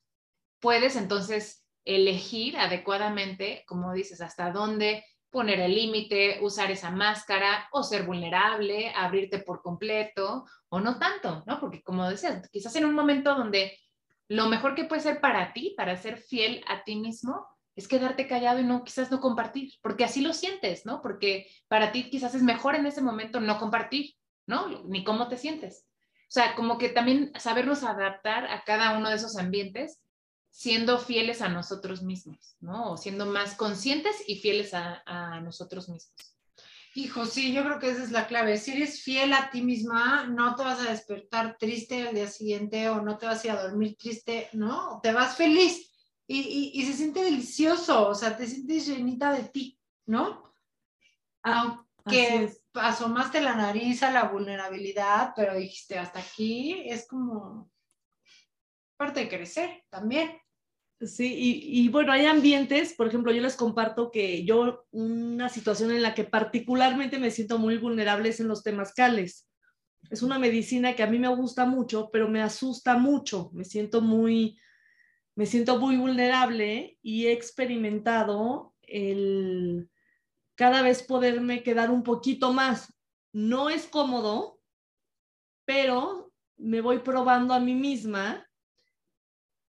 puedes 0.59 0.95
entonces 0.95 1.65
elegir 1.83 2.57
adecuadamente, 2.57 3.63
como 3.67 3.93
dices, 3.93 4.21
hasta 4.21 4.51
dónde 4.51 5.03
poner 5.35 5.59
el 5.59 5.75
límite, 5.75 6.39
usar 6.41 6.71
esa 6.71 6.91
máscara 6.91 7.67
o 7.73 7.83
ser 7.83 8.03
vulnerable, 8.05 8.93
abrirte 8.95 9.39
por 9.39 9.61
completo 9.61 10.45
o 10.69 10.79
no 10.79 10.97
tanto, 10.97 11.43
¿no? 11.45 11.59
Porque 11.59 11.83
como 11.83 12.09
decías, 12.09 12.49
quizás 12.49 12.73
en 12.77 12.85
un 12.85 12.93
momento 12.93 13.35
donde 13.35 13.77
lo 14.29 14.47
mejor 14.47 14.75
que 14.75 14.85
puede 14.85 15.01
ser 15.01 15.19
para 15.19 15.51
ti, 15.51 15.73
para 15.75 15.97
ser 15.97 16.19
fiel 16.19 16.63
a 16.69 16.85
ti 16.85 16.95
mismo, 16.95 17.45
es 17.75 17.89
quedarte 17.89 18.29
callado 18.29 18.61
y 18.61 18.63
no 18.63 18.85
quizás 18.85 19.11
no 19.11 19.19
compartir, 19.19 19.73
porque 19.81 20.05
así 20.05 20.21
lo 20.21 20.31
sientes, 20.31 20.85
¿no? 20.85 21.01
Porque 21.01 21.47
para 21.67 21.91
ti 21.91 22.09
quizás 22.09 22.33
es 22.33 22.41
mejor 22.41 22.75
en 22.75 22.85
ese 22.85 23.01
momento 23.01 23.41
no 23.41 23.59
compartir, 23.59 24.13
¿no? 24.47 24.85
Ni 24.85 25.03
cómo 25.03 25.27
te 25.27 25.35
sientes. 25.35 25.85
O 26.29 26.31
sea, 26.31 26.55
como 26.55 26.77
que 26.77 26.87
también 26.87 27.33
sabernos 27.37 27.83
adaptar 27.83 28.45
a 28.45 28.63
cada 28.63 28.97
uno 28.97 29.09
de 29.09 29.17
esos 29.17 29.37
ambientes 29.37 30.01
siendo 30.55 30.97
fieles 30.97 31.41
a 31.41 31.49
nosotros 31.49 32.01
mismos, 32.01 32.55
¿no? 32.61 32.93
O 32.93 32.97
siendo 32.97 33.25
más 33.25 33.55
conscientes 33.55 34.15
y 34.25 34.37
fieles 34.37 34.73
a, 34.73 35.03
a 35.05 35.41
nosotros 35.41 35.89
mismos. 35.89 36.15
Hijo, 36.93 37.25
sí, 37.25 37.51
yo 37.51 37.61
creo 37.65 37.77
que 37.77 37.89
esa 37.89 38.03
es 38.03 38.11
la 38.11 38.25
clave. 38.25 38.57
Si 38.57 38.71
eres 38.71 39.01
fiel 39.01 39.33
a 39.33 39.49
ti 39.51 39.61
misma, 39.61 40.27
no 40.27 40.55
te 40.55 40.63
vas 40.63 40.79
a 40.79 40.89
despertar 40.89 41.57
triste 41.59 42.07
al 42.07 42.15
día 42.15 42.27
siguiente 42.27 42.87
o 42.87 43.01
no 43.01 43.17
te 43.17 43.25
vas 43.25 43.43
a 43.43 43.47
ir 43.47 43.51
a 43.51 43.63
dormir 43.63 43.97
triste, 43.97 44.47
¿no? 44.53 45.01
Te 45.03 45.11
vas 45.11 45.35
feliz 45.35 45.93
y, 46.25 46.39
y, 46.39 46.71
y 46.79 46.85
se 46.85 46.93
siente 46.93 47.21
delicioso, 47.21 48.07
o 48.07 48.15
sea, 48.15 48.37
te 48.37 48.47
sientes 48.47 48.87
llenita 48.87 49.33
de 49.33 49.43
ti, 49.49 49.77
¿no? 50.05 50.55
Aunque 51.43 52.49
asomaste 52.75 53.41
la 53.41 53.55
nariz 53.55 54.03
a 54.03 54.11
la 54.11 54.29
vulnerabilidad, 54.29 55.33
pero 55.35 55.53
dijiste 55.53 55.99
hasta 55.99 56.19
aquí, 56.19 56.81
es 56.85 57.05
como 57.09 57.69
parte 58.95 59.19
de 59.19 59.29
crecer 59.29 59.83
también. 59.89 60.44
Sí, 61.01 61.33
y, 61.35 61.81
y, 61.81 61.89
bueno, 61.89 62.13
hay 62.13 62.25
ambientes, 62.25 62.93
por 62.93 63.07
ejemplo, 63.07 63.31
yo 63.33 63.41
les 63.41 63.57
comparto 63.57 64.11
que 64.11 64.45
yo 64.45 64.85
una 64.91 65.49
situación 65.49 65.91
en 65.91 66.01
la 66.01 66.13
que 66.13 66.23
particularmente 66.23 67.19
me 67.19 67.31
siento 67.31 67.59
muy 67.59 67.77
vulnerable 67.77 68.29
es 68.29 68.39
en 68.39 68.47
los 68.47 68.63
temazcales. 68.63 69.49
Es 70.09 70.23
una 70.23 70.39
medicina 70.39 70.95
que 70.95 71.03
a 71.03 71.07
mí 71.07 71.19
me 71.19 71.27
gusta 71.27 71.65
mucho, 71.65 72.09
pero 72.11 72.29
me 72.29 72.41
asusta 72.41 72.97
mucho, 72.97 73.49
me 73.53 73.65
siento 73.65 74.01
muy, 74.01 74.57
me 75.35 75.45
siento 75.45 75.79
muy 75.79 75.97
vulnerable 75.97 76.97
y 77.01 77.25
he 77.25 77.33
experimentado 77.33 78.73
el 78.81 79.89
cada 80.55 80.81
vez 80.81 81.03
poderme 81.03 81.63
quedar 81.63 81.91
un 81.91 82.03
poquito 82.03 82.53
más. 82.53 82.93
No 83.33 83.69
es 83.69 83.87
cómodo, 83.87 84.61
pero 85.65 86.31
me 86.55 86.79
voy 86.79 86.99
probando 86.99 87.53
a 87.53 87.59
mí 87.59 87.75
misma 87.75 88.47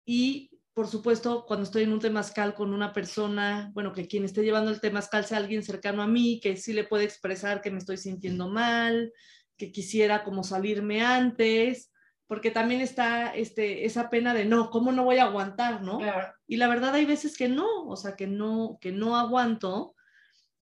y 0.04 0.56
por 0.76 0.88
supuesto, 0.88 1.46
cuando 1.46 1.64
estoy 1.64 1.84
en 1.84 1.92
un 1.94 2.00
temazcal 2.00 2.52
con 2.52 2.74
una 2.74 2.92
persona, 2.92 3.70
bueno, 3.72 3.94
que 3.94 4.06
quien 4.06 4.26
esté 4.26 4.42
llevando 4.42 4.70
el 4.70 4.78
temazcal 4.78 5.24
sea 5.24 5.38
alguien 5.38 5.62
cercano 5.62 6.02
a 6.02 6.06
mí, 6.06 6.38
que 6.38 6.54
sí 6.58 6.74
le 6.74 6.84
puede 6.84 7.04
expresar 7.04 7.62
que 7.62 7.70
me 7.70 7.78
estoy 7.78 7.96
sintiendo 7.96 8.50
mal, 8.50 9.10
que 9.56 9.72
quisiera 9.72 10.22
como 10.22 10.44
salirme 10.44 11.02
antes, 11.02 11.90
porque 12.26 12.50
también 12.50 12.82
está 12.82 13.34
este, 13.34 13.86
esa 13.86 14.10
pena 14.10 14.34
de 14.34 14.44
no, 14.44 14.68
¿cómo 14.68 14.92
no 14.92 15.04
voy 15.04 15.16
a 15.16 15.24
aguantar, 15.24 15.80
no? 15.80 15.96
Claro. 15.96 16.34
Y 16.46 16.58
la 16.58 16.68
verdad 16.68 16.94
hay 16.94 17.06
veces 17.06 17.38
que 17.38 17.48
no, 17.48 17.86
o 17.86 17.96
sea, 17.96 18.14
que 18.14 18.26
no, 18.26 18.76
que 18.78 18.92
no 18.92 19.16
aguanto 19.16 19.94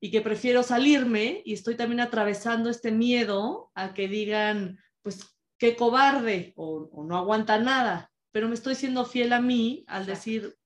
y 0.02 0.12
que 0.12 0.20
prefiero 0.20 0.62
salirme 0.62 1.42
y 1.46 1.54
estoy 1.54 1.78
también 1.78 2.02
atravesando 2.02 2.70
este 2.70 2.92
miedo 2.92 3.72
a 3.76 3.94
que 3.94 4.10
digan, 4.10 4.78
pues, 5.04 5.38
qué 5.58 5.78
cobarde 5.78 6.52
o, 6.58 6.90
o 6.92 7.06
no 7.06 7.18
aguanta 7.18 7.60
nada, 7.60 8.11
pero 8.32 8.48
me 8.48 8.54
estoy 8.54 8.76
siendo 8.76 9.06
fiel 9.06 9.34
a 9.34 9.42
mí 9.42 9.84
al 9.88 10.04
Exacto. 10.04 10.12
decir, 10.20 10.58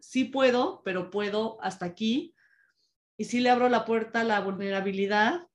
sí 0.00 0.24
puedo, 0.24 0.82
pero 0.84 1.10
puedo 1.10 1.58
hasta 1.62 1.86
aquí. 1.86 2.34
Y 3.16 3.24
sí 3.24 3.40
le 3.40 3.50
abro 3.50 3.68
la 3.68 3.84
puerta 3.84 4.22
a 4.22 4.24
la 4.24 4.40
vulnerabilidad, 4.40 5.46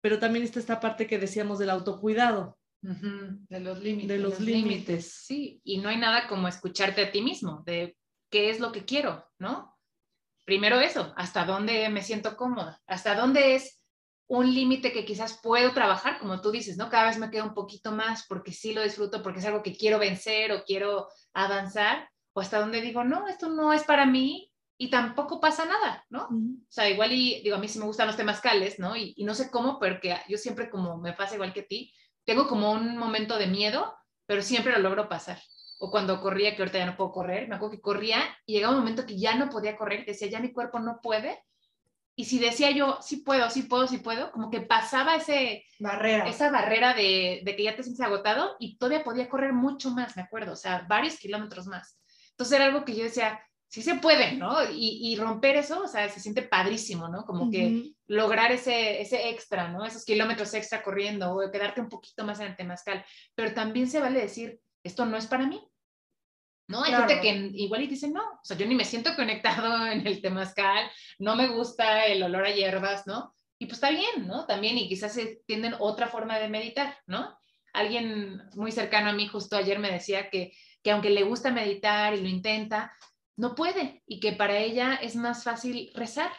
pero 0.00 0.18
también 0.18 0.44
está 0.44 0.58
esta 0.60 0.80
parte 0.80 1.06
que 1.06 1.18
decíamos 1.18 1.58
del 1.58 1.70
autocuidado, 1.70 2.58
Ujú, 2.82 3.38
De 3.48 3.58
los 3.58 3.82
límites. 3.82 4.08
de 4.08 4.18
los 4.18 4.38
límites. 4.38 5.10
Sí, 5.12 5.60
y 5.64 5.78
no 5.78 5.88
hay 5.88 5.96
nada 5.96 6.28
como 6.28 6.46
escucharte 6.46 7.02
a 7.02 7.10
ti 7.10 7.20
mismo, 7.22 7.62
de 7.66 7.96
qué 8.30 8.50
es 8.50 8.60
lo 8.60 8.70
que 8.70 8.84
quiero, 8.84 9.26
¿no? 9.38 9.76
Primero 10.44 10.78
eso, 10.78 11.12
hasta 11.16 11.44
dónde 11.44 11.88
me 11.88 12.02
siento 12.02 12.36
cómoda, 12.36 12.80
hasta 12.86 13.16
dónde 13.16 13.56
es 13.56 13.82
un 14.28 14.52
límite 14.52 14.92
que 14.92 15.04
quizás 15.04 15.38
puedo 15.42 15.72
trabajar, 15.72 16.18
como 16.18 16.40
tú 16.40 16.50
dices, 16.50 16.76
¿no? 16.76 16.90
Cada 16.90 17.06
vez 17.06 17.18
me 17.18 17.30
queda 17.30 17.44
un 17.44 17.54
poquito 17.54 17.92
más 17.92 18.26
porque 18.28 18.52
sí 18.52 18.74
lo 18.74 18.82
disfruto, 18.82 19.22
porque 19.22 19.38
es 19.38 19.46
algo 19.46 19.62
que 19.62 19.76
quiero 19.76 19.98
vencer 19.98 20.52
o 20.52 20.64
quiero 20.64 21.08
avanzar, 21.32 22.08
o 22.32 22.40
hasta 22.40 22.58
dónde 22.58 22.80
digo, 22.80 23.04
no, 23.04 23.28
esto 23.28 23.48
no 23.48 23.72
es 23.72 23.84
para 23.84 24.04
mí 24.04 24.52
y 24.78 24.90
tampoco 24.90 25.40
pasa 25.40 25.64
nada, 25.64 26.04
¿no? 26.10 26.24
Ujú. 26.24 26.58
O 26.60 26.72
sea, 26.72 26.90
igual 26.90 27.12
y 27.12 27.40
digo, 27.42 27.56
a 27.56 27.58
mí 27.58 27.68
sí 27.68 27.78
me 27.78 27.86
gustan 27.86 28.08
los 28.08 28.16
temazcales, 28.16 28.78
¿no? 28.78 28.96
Y, 28.96 29.14
y 29.16 29.24
no 29.24 29.34
sé 29.34 29.50
cómo, 29.50 29.78
porque 29.78 30.16
yo 30.28 30.36
siempre 30.38 30.68
como 30.68 30.98
me 30.98 31.12
pasa 31.12 31.36
igual 31.36 31.52
que 31.52 31.60
a 31.60 31.66
ti, 31.66 31.92
tengo 32.24 32.48
como 32.48 32.72
un 32.72 32.98
momento 32.98 33.38
de 33.38 33.46
miedo, 33.46 33.94
pero 34.26 34.42
siempre 34.42 34.72
lo 34.72 34.80
logro 34.80 35.08
pasar. 35.08 35.40
O 35.78 35.90
cuando 35.90 36.20
corría, 36.20 36.56
que 36.56 36.62
ahorita 36.62 36.78
ya 36.78 36.86
no 36.86 36.96
puedo 36.96 37.12
correr, 37.12 37.48
me 37.48 37.54
acuerdo 37.54 37.76
que 37.76 37.80
corría 37.80 38.18
y 38.44 38.54
llegaba 38.54 38.74
un 38.74 38.80
momento 38.80 39.06
que 39.06 39.18
ya 39.18 39.36
no 39.36 39.48
podía 39.48 39.76
correr, 39.76 40.04
decía, 40.04 40.28
ya 40.28 40.40
mi 40.40 40.52
cuerpo 40.52 40.80
no 40.80 41.00
puede. 41.02 41.42
Y 42.18 42.24
si 42.24 42.38
decía 42.38 42.70
yo, 42.70 42.98
sí 43.02 43.18
puedo, 43.18 43.50
sí 43.50 43.62
puedo, 43.62 43.86
sí 43.86 43.98
puedo, 43.98 44.32
como 44.32 44.50
que 44.50 44.62
pasaba 44.62 45.16
ese, 45.16 45.64
Barrera. 45.78 46.26
esa 46.26 46.50
barrera 46.50 46.94
de, 46.94 47.42
de 47.44 47.56
que 47.56 47.64
ya 47.64 47.76
te 47.76 47.82
sientes 47.82 48.04
agotado 48.04 48.56
y 48.58 48.78
todavía 48.78 49.04
podía 49.04 49.28
correr 49.28 49.52
mucho 49.52 49.90
más, 49.90 50.16
me 50.16 50.22
acuerdo, 50.22 50.52
o 50.52 50.56
sea, 50.56 50.86
varios 50.88 51.18
kilómetros 51.18 51.66
más. 51.66 52.00
Entonces 52.30 52.56
era 52.56 52.64
algo 52.64 52.84
que 52.86 52.96
yo 52.96 53.04
decía, 53.04 53.38
sí 53.68 53.82
se 53.82 53.96
puede, 53.96 54.32
¿no? 54.32 54.56
Y, 54.70 55.12
y 55.12 55.16
romper 55.16 55.56
eso, 55.56 55.82
o 55.82 55.88
sea, 55.88 56.08
se 56.08 56.20
siente 56.20 56.42
padrísimo, 56.42 57.08
¿no? 57.08 57.24
Como 57.24 57.50
que 57.50 57.92
lograr 58.06 58.52
ese, 58.52 59.00
ese 59.00 59.28
extra, 59.28 59.68
¿no? 59.68 59.84
Esos 59.84 60.04
kilómetros 60.04 60.54
extra 60.54 60.82
corriendo 60.82 61.34
o 61.34 61.50
quedarte 61.50 61.80
un 61.80 61.88
poquito 61.88 62.24
más 62.24 62.40
en 62.40 62.46
el 62.46 62.56
temazcal. 62.56 63.04
Pero 63.34 63.52
también 63.52 63.88
se 63.88 64.00
vale 64.00 64.20
decir, 64.20 64.60
esto 64.82 65.04
no 65.04 65.16
es 65.16 65.26
para 65.26 65.46
mí. 65.46 65.60
¿No? 66.68 66.82
Hay 66.82 66.90
Claro. 66.90 67.08
gente 67.08 67.22
que 67.22 67.58
igual 67.58 67.82
y 67.82 67.86
dice, 67.86 68.08
no, 68.08 68.22
o 68.22 68.40
sea, 68.44 68.56
yo 68.56 68.66
ni 68.66 68.74
me 68.74 68.84
siento 68.84 69.10
conectado 69.16 69.86
en 69.86 70.06
el 70.06 70.20
temazcal, 70.20 70.90
no 71.18 71.36
me 71.36 71.48
gusta 71.48 72.06
el 72.06 72.22
olor 72.22 72.44
a 72.46 72.50
hierbas, 72.50 73.06
¿no? 73.06 73.34
Y 73.58 73.66
pues 73.66 73.78
está 73.78 73.90
bien, 73.90 74.26
¿no? 74.26 74.46
También, 74.46 74.76
y 74.76 74.88
quizás 74.88 75.14
se 75.14 75.42
tienden 75.46 75.74
otra 75.78 76.08
forma 76.08 76.38
de 76.38 76.48
meditar, 76.48 76.98
¿no? 77.06 77.38
Alguien 77.72 78.42
muy 78.54 78.72
cercano 78.72 79.10
a 79.10 79.12
mí 79.12 79.28
justo 79.28 79.56
ayer 79.56 79.78
me 79.78 79.90
decía 79.90 80.28
que, 80.30 80.52
que 80.82 80.90
aunque 80.90 81.10
le 81.10 81.22
gusta 81.24 81.50
meditar 81.50 82.14
y 82.14 82.20
lo 82.20 82.28
intenta, 82.28 82.92
no 83.36 83.54
puede 83.54 84.02
y 84.06 84.18
que 84.20 84.32
para 84.32 84.58
ella 84.58 84.94
es 84.94 85.14
más 85.16 85.44
fácil 85.44 85.90
rezar. 85.94 86.30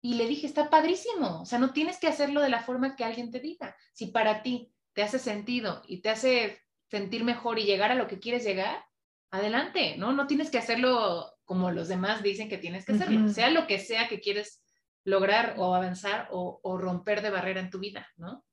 Y 0.00 0.14
le 0.14 0.26
dije, 0.26 0.46
está 0.46 0.70
padrísimo, 0.70 1.42
o 1.42 1.44
sea, 1.44 1.58
no 1.58 1.72
tienes 1.72 1.98
que 1.98 2.06
hacerlo 2.06 2.40
de 2.40 2.48
la 2.48 2.62
forma 2.62 2.96
que 2.96 3.04
alguien 3.04 3.30
te 3.30 3.40
diga. 3.40 3.76
Si 3.92 4.06
para 4.06 4.42
ti 4.42 4.72
te 4.92 5.02
hace 5.02 5.18
sentido 5.18 5.82
y 5.88 6.00
te 6.02 6.10
hace 6.10 6.60
sentir 6.88 7.24
mejor 7.24 7.58
y 7.58 7.64
llegar 7.64 7.90
a 7.90 7.96
lo 7.96 8.06
que 8.06 8.18
quieres 8.20 8.44
llegar, 8.44 8.84
adelante, 9.30 9.96
¿no? 9.96 10.12
No 10.12 10.26
tienes 10.26 10.50
que 10.50 10.58
hacerlo 10.58 11.32
como 11.44 11.70
los 11.70 11.88
demás 11.88 12.22
dicen 12.22 12.48
que 12.48 12.58
tienes 12.58 12.84
que 12.84 12.92
hacerlo, 12.92 13.28
sea 13.28 13.50
lo 13.50 13.66
que 13.66 13.78
sea 13.78 14.08
que 14.08 14.20
quieres 14.20 14.62
lograr 15.04 15.54
o 15.56 15.74
avanzar 15.74 16.28
o, 16.30 16.60
o 16.62 16.76
romper 16.76 17.22
de 17.22 17.30
barrera 17.30 17.60
en 17.60 17.70
tu 17.70 17.78
vida, 17.78 18.06
¿no? 18.16 18.44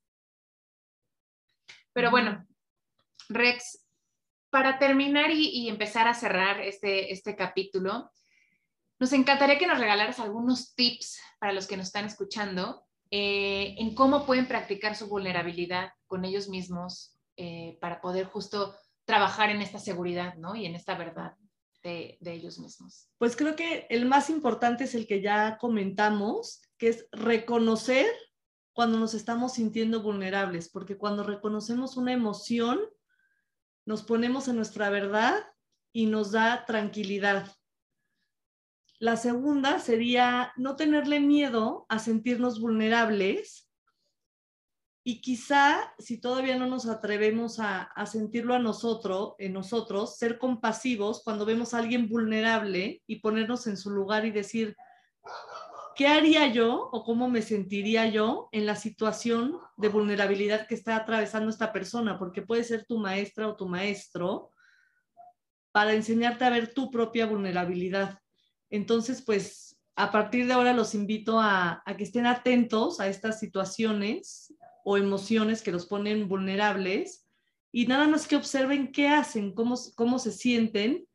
Pero 1.92 2.10
bueno, 2.10 2.46
Rex, 3.28 3.86
para 4.50 4.78
terminar 4.78 5.30
y, 5.30 5.48
y 5.48 5.68
empezar 5.68 6.08
a 6.08 6.14
cerrar 6.14 6.60
este, 6.60 7.12
este 7.12 7.36
capítulo, 7.36 8.10
nos 8.98 9.12
encantaría 9.12 9.58
que 9.58 9.66
nos 9.66 9.78
regalaras 9.78 10.20
algunos 10.20 10.74
tips 10.74 11.20
para 11.38 11.52
los 11.52 11.66
que 11.66 11.76
nos 11.76 11.86
están 11.86 12.06
escuchando 12.06 12.86
eh, 13.10 13.74
en 13.78 13.94
cómo 13.94 14.26
pueden 14.26 14.46
practicar 14.46 14.96
su 14.96 15.08
vulnerabilidad 15.08 15.92
con 16.06 16.24
ellos 16.24 16.48
mismos 16.48 17.16
eh, 17.36 17.78
para 17.80 18.00
poder 18.00 18.26
justo 18.26 18.74
trabajar 19.06 19.50
en 19.50 19.62
esta 19.62 19.78
seguridad, 19.78 20.34
¿no? 20.34 20.54
Y 20.54 20.66
en 20.66 20.74
esta 20.74 20.96
verdad 20.96 21.36
de, 21.82 22.18
de 22.20 22.32
ellos 22.34 22.58
mismos. 22.58 23.08
Pues 23.16 23.36
creo 23.36 23.56
que 23.56 23.86
el 23.88 24.04
más 24.04 24.28
importante 24.28 24.84
es 24.84 24.94
el 24.94 25.06
que 25.06 25.22
ya 25.22 25.56
comentamos, 25.58 26.60
que 26.76 26.88
es 26.88 27.08
reconocer 27.12 28.06
cuando 28.74 28.98
nos 28.98 29.14
estamos 29.14 29.54
sintiendo 29.54 30.02
vulnerables, 30.02 30.68
porque 30.68 30.98
cuando 30.98 31.22
reconocemos 31.22 31.96
una 31.96 32.12
emoción, 32.12 32.80
nos 33.86 34.02
ponemos 34.02 34.48
en 34.48 34.56
nuestra 34.56 34.90
verdad 34.90 35.42
y 35.92 36.06
nos 36.06 36.32
da 36.32 36.66
tranquilidad. 36.66 37.56
La 38.98 39.16
segunda 39.16 39.78
sería 39.78 40.52
no 40.56 40.76
tenerle 40.76 41.20
miedo 41.20 41.86
a 41.88 41.98
sentirnos 41.98 42.60
vulnerables 42.60 43.65
y 45.08 45.20
quizá 45.20 45.94
si 46.00 46.18
todavía 46.18 46.58
no 46.58 46.66
nos 46.66 46.88
atrevemos 46.88 47.60
a, 47.60 47.92
sentirlo 48.06 48.54
a 48.54 48.58
nosotros, 48.58 49.34
en 49.38 49.52
nosotros, 49.52 50.18
ser 50.18 50.36
compasivos 50.36 51.22
cuando 51.22 51.46
vemos 51.46 51.74
a 51.74 51.78
alguien 51.78 52.08
vulnerable 52.08 53.04
y 53.06 53.20
ponernos 53.20 53.68
en 53.68 53.76
su 53.76 53.90
lugar 53.90 54.24
y 54.24 54.32
decir, 54.32 54.76
¿qué 55.94 56.08
haría 56.08 56.48
yo 56.48 56.88
o 56.90 57.04
cómo 57.04 57.28
me 57.28 57.40
sentiría 57.40 58.08
yo 58.08 58.48
en 58.50 58.66
la 58.66 58.74
situación 58.74 59.60
de 59.76 59.90
vulnerabilidad 59.90 60.66
que 60.66 60.74
está 60.74 60.96
atravesando 60.96 61.50
esta 61.50 61.72
persona? 61.72 62.18
Porque 62.18 62.42
puede 62.42 62.64
ser 62.64 62.84
tu 62.84 62.98
maestra 62.98 63.46
o 63.46 63.54
tu 63.54 63.68
maestro 63.68 64.50
para 65.70 65.92
enseñarte 65.92 66.44
a 66.44 66.50
ver 66.50 66.74
tu 66.74 66.90
propia 66.90 67.26
vulnerabilidad. 67.26 68.18
Entonces, 68.70 69.22
pues 69.22 69.78
a 69.94 70.10
partir 70.10 70.48
de 70.48 70.52
ahora 70.52 70.72
los 70.72 70.96
invito 70.96 71.40
a, 71.40 71.84
que 71.96 72.02
estén 72.02 72.26
atentos 72.26 72.98
a 72.98 73.06
estas 73.06 73.38
situaciones 73.38 74.52
o 74.88 74.96
emociones 74.96 75.62
que 75.62 75.72
los 75.72 75.84
ponen 75.84 76.28
vulnerables 76.28 77.26
y 77.72 77.88
nada 77.88 78.06
más 78.06 78.28
que 78.28 78.36
observen 78.36 78.92
qué 78.92 79.08
hacen, 79.08 79.52
cómo, 79.52 79.74
cómo 79.96 80.20
se 80.20 80.30
sienten 80.30 81.08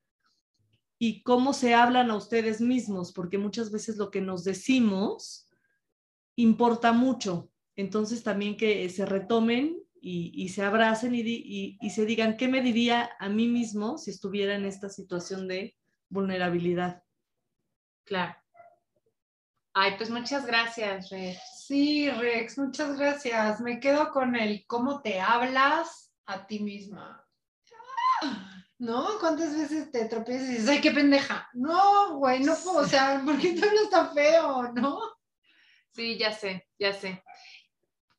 y 0.99 1.23
cómo 1.23 1.53
se 1.53 1.73
hablan 1.73 2.11
a 2.11 2.17
ustedes 2.17 2.59
mismos, 2.59 3.13
porque 3.13 3.37
muchas 3.37 3.71
veces 3.71 3.95
lo 3.95 4.11
que 4.11 4.19
nos 4.19 4.43
decimos 4.43 5.47
importa 6.35 6.91
mucho. 6.91 7.49
Entonces 7.77 8.23
también 8.23 8.57
que 8.57 8.89
se 8.89 9.05
retomen 9.05 9.81
y, 10.01 10.49
se 10.49 10.63
abracen 10.63 11.15
y, 11.15 11.77
y, 11.79 11.89
se 11.91 12.05
digan, 12.05 12.35
¿qué 12.35 12.49
me 12.49 12.61
diría 12.61 13.11
a 13.21 13.29
mí 13.29 13.47
mismo 13.47 13.97
si 13.97 14.11
estuviera 14.11 14.53
en 14.53 14.65
esta 14.65 14.89
situación 14.89 15.47
de 15.47 15.77
vulnerabilidad? 16.09 17.03
Claro. 18.03 18.35
Ay, 19.73 19.95
pues 19.97 20.09
muchas 20.09 20.45
gracias, 20.45 21.09
Rex. 21.09 21.39
Sí, 21.65 22.09
Rex, 22.09 22.57
muchas 22.57 22.97
gracias. 22.97 23.61
Me 23.61 23.79
quedo 23.79 24.11
con 24.11 24.35
el 24.35 24.65
cómo 24.67 25.01
te 25.01 25.19
hablas 25.19 26.11
a 26.25 26.45
ti 26.45 26.59
misma. 26.59 27.25
¿no? 28.81 29.19
¿Cuántas 29.19 29.55
veces 29.55 29.91
te 29.91 30.05
tropiezas 30.05 30.49
y 30.49 30.53
dices, 30.53 30.69
ay, 30.69 30.81
qué 30.81 30.89
pendeja? 30.89 31.47
No, 31.53 32.17
güey, 32.17 32.39
no 32.39 32.55
puedo, 32.55 32.79
o 32.79 32.87
sea, 32.87 33.21
¿por 33.23 33.39
qué 33.39 33.53
tú 33.53 33.61
no 33.61 33.83
está 33.83 34.07
feo, 34.07 34.73
no? 34.73 34.99
Sí, 35.93 36.17
ya 36.17 36.33
sé, 36.33 36.67
ya 36.79 36.91
sé. 36.91 37.23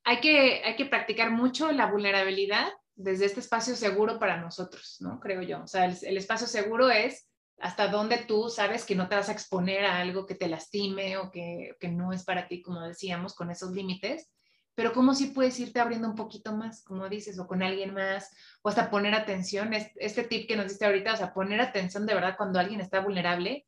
Hay 0.05 0.21
que, 0.21 0.63
hay 0.65 0.77
que 0.77 0.87
practicar 0.87 1.33
mucho 1.33 1.73
la 1.73 1.87
vulnerabilidad 1.87 2.69
desde 2.95 3.25
este 3.25 3.41
espacio 3.41 3.75
seguro 3.75 4.21
para 4.21 4.37
nosotros, 4.37 4.99
¿no? 5.01 5.19
Creo 5.19 5.43
yo. 5.43 5.65
O 5.65 5.67
sea, 5.67 5.87
el, 5.87 6.17
espacio 6.17 6.47
seguro 6.47 6.91
es 6.91 7.29
hasta 7.63 7.89
donde 7.89 8.19
tú 8.19 8.51
sabes 8.51 8.85
que 8.85 8.95
no 8.95 9.09
te 9.09 9.17
vas 9.17 9.29
a 9.31 9.33
exponer 9.33 9.85
a 9.85 10.01
algo 10.01 10.27
que 10.27 10.35
te 10.35 10.49
lastime 10.49 11.17
o 11.17 11.31
que, 11.31 11.77
que 11.81 11.89
no 11.89 12.13
es 12.13 12.25
para 12.25 12.49
ti, 12.49 12.61
como 12.61 12.81
decíamos, 12.81 13.35
con 13.35 13.51
esos 13.51 13.73
límites 13.73 14.29
pero 14.75 14.93
cómo 14.93 15.15
si 15.15 15.27
puedes 15.27 15.59
irte 15.61 15.81
abriendo 15.81 16.09
un 16.09 16.15
poquito 16.15 16.55
más, 16.55 16.83
como 16.83 17.09
dices, 17.09 17.39
o 17.39 17.47
con 17.47 17.63
alguien 17.63 17.93
más, 17.93 18.31
o 18.63 18.69
hasta 18.69 18.91
poner 18.91 19.15
atención, 19.15 19.73
este 19.73 20.25
tip 20.25 20.49
que 20.49 20.57
nos 20.57 20.69
diste 20.69 20.87
ahorita, 20.87 21.13
o 21.13 21.17
sea, 21.17 21.35
poner 21.35 21.61
atención 21.61 22.07
de 22.07 22.15
verdad 22.15 22.37
cuando 22.37 22.59
alguien 22.59 22.81
está 22.81 23.01
vulnerable, 23.01 23.67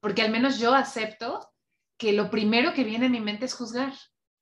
porque 0.00 0.22
al 0.22 0.30
menos 0.30 0.58
yo 0.58 0.74
acepto 0.74 1.52
que 1.98 2.12
lo 2.12 2.30
primero 2.30 2.72
que 2.72 2.84
viene 2.84 3.06
a 3.06 3.10
mi 3.10 3.20
mente 3.20 3.44
es 3.44 3.54
juzgar 3.54 3.92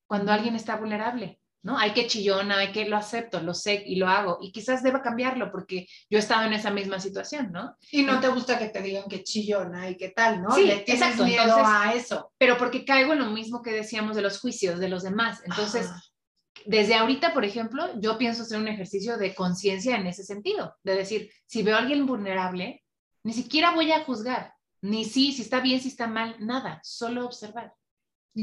cuando 0.06 0.30
alguien 0.30 0.54
está 0.54 0.76
vulnerable, 0.76 1.40
¿no? 1.66 1.76
Hay 1.76 1.90
que 1.90 2.06
chillona, 2.06 2.58
hay 2.58 2.70
que, 2.70 2.88
lo 2.88 2.96
acepto, 2.96 3.42
lo 3.42 3.52
sé 3.52 3.82
y 3.84 3.96
lo 3.96 4.06
hago, 4.06 4.38
y 4.40 4.52
quizás 4.52 4.84
deba 4.84 5.02
cambiarlo 5.02 5.50
porque 5.50 5.88
yo 6.08 6.16
he 6.16 6.20
estado 6.20 6.46
en 6.46 6.52
esa 6.52 6.70
misma 6.70 7.00
situación, 7.00 7.50
¿no? 7.50 7.74
Y 7.90 8.04
no 8.04 8.20
te 8.20 8.28
gusta 8.28 8.56
que 8.56 8.68
te 8.68 8.80
digan 8.80 9.08
que 9.08 9.24
chillona 9.24 9.90
y 9.90 9.96
qué 9.96 10.10
tal, 10.10 10.42
¿no? 10.42 10.52
Sí, 10.52 10.70
exacto. 10.70 11.24
miedo 11.24 11.56
a 11.64 11.92
eso. 11.92 12.32
Pero 12.38 12.56
porque 12.56 12.84
caigo 12.84 13.14
en 13.14 13.18
lo 13.18 13.30
mismo 13.32 13.62
que 13.62 13.72
decíamos 13.72 14.14
de 14.14 14.22
los 14.22 14.38
juicios 14.38 14.78
de 14.78 14.88
los 14.88 15.02
demás. 15.02 15.40
Entonces, 15.44 15.90
desde 16.66 16.94
ahorita, 16.94 17.34
por 17.34 17.44
ejemplo, 17.44 17.98
yo 17.98 18.16
pienso 18.16 18.42
hacer 18.42 18.60
un 18.60 18.68
ejercicio 18.68 19.16
de 19.16 19.34
conciencia 19.34 19.96
en 19.96 20.06
ese 20.06 20.22
sentido, 20.22 20.76
de 20.84 20.94
decir, 20.94 21.32
si 21.46 21.64
veo 21.64 21.74
a 21.74 21.80
alguien 21.80 22.06
vulnerable, 22.06 22.84
ni 23.24 23.32
siquiera 23.32 23.72
voy 23.72 23.90
a 23.90 24.04
juzgar, 24.04 24.54
ni 24.82 25.04
si, 25.04 25.32
si 25.32 25.42
está 25.42 25.58
bien, 25.58 25.80
si 25.80 25.88
está 25.88 26.06
mal, 26.06 26.36
nada, 26.38 26.78
solo 26.84 27.26
observar. 27.26 27.72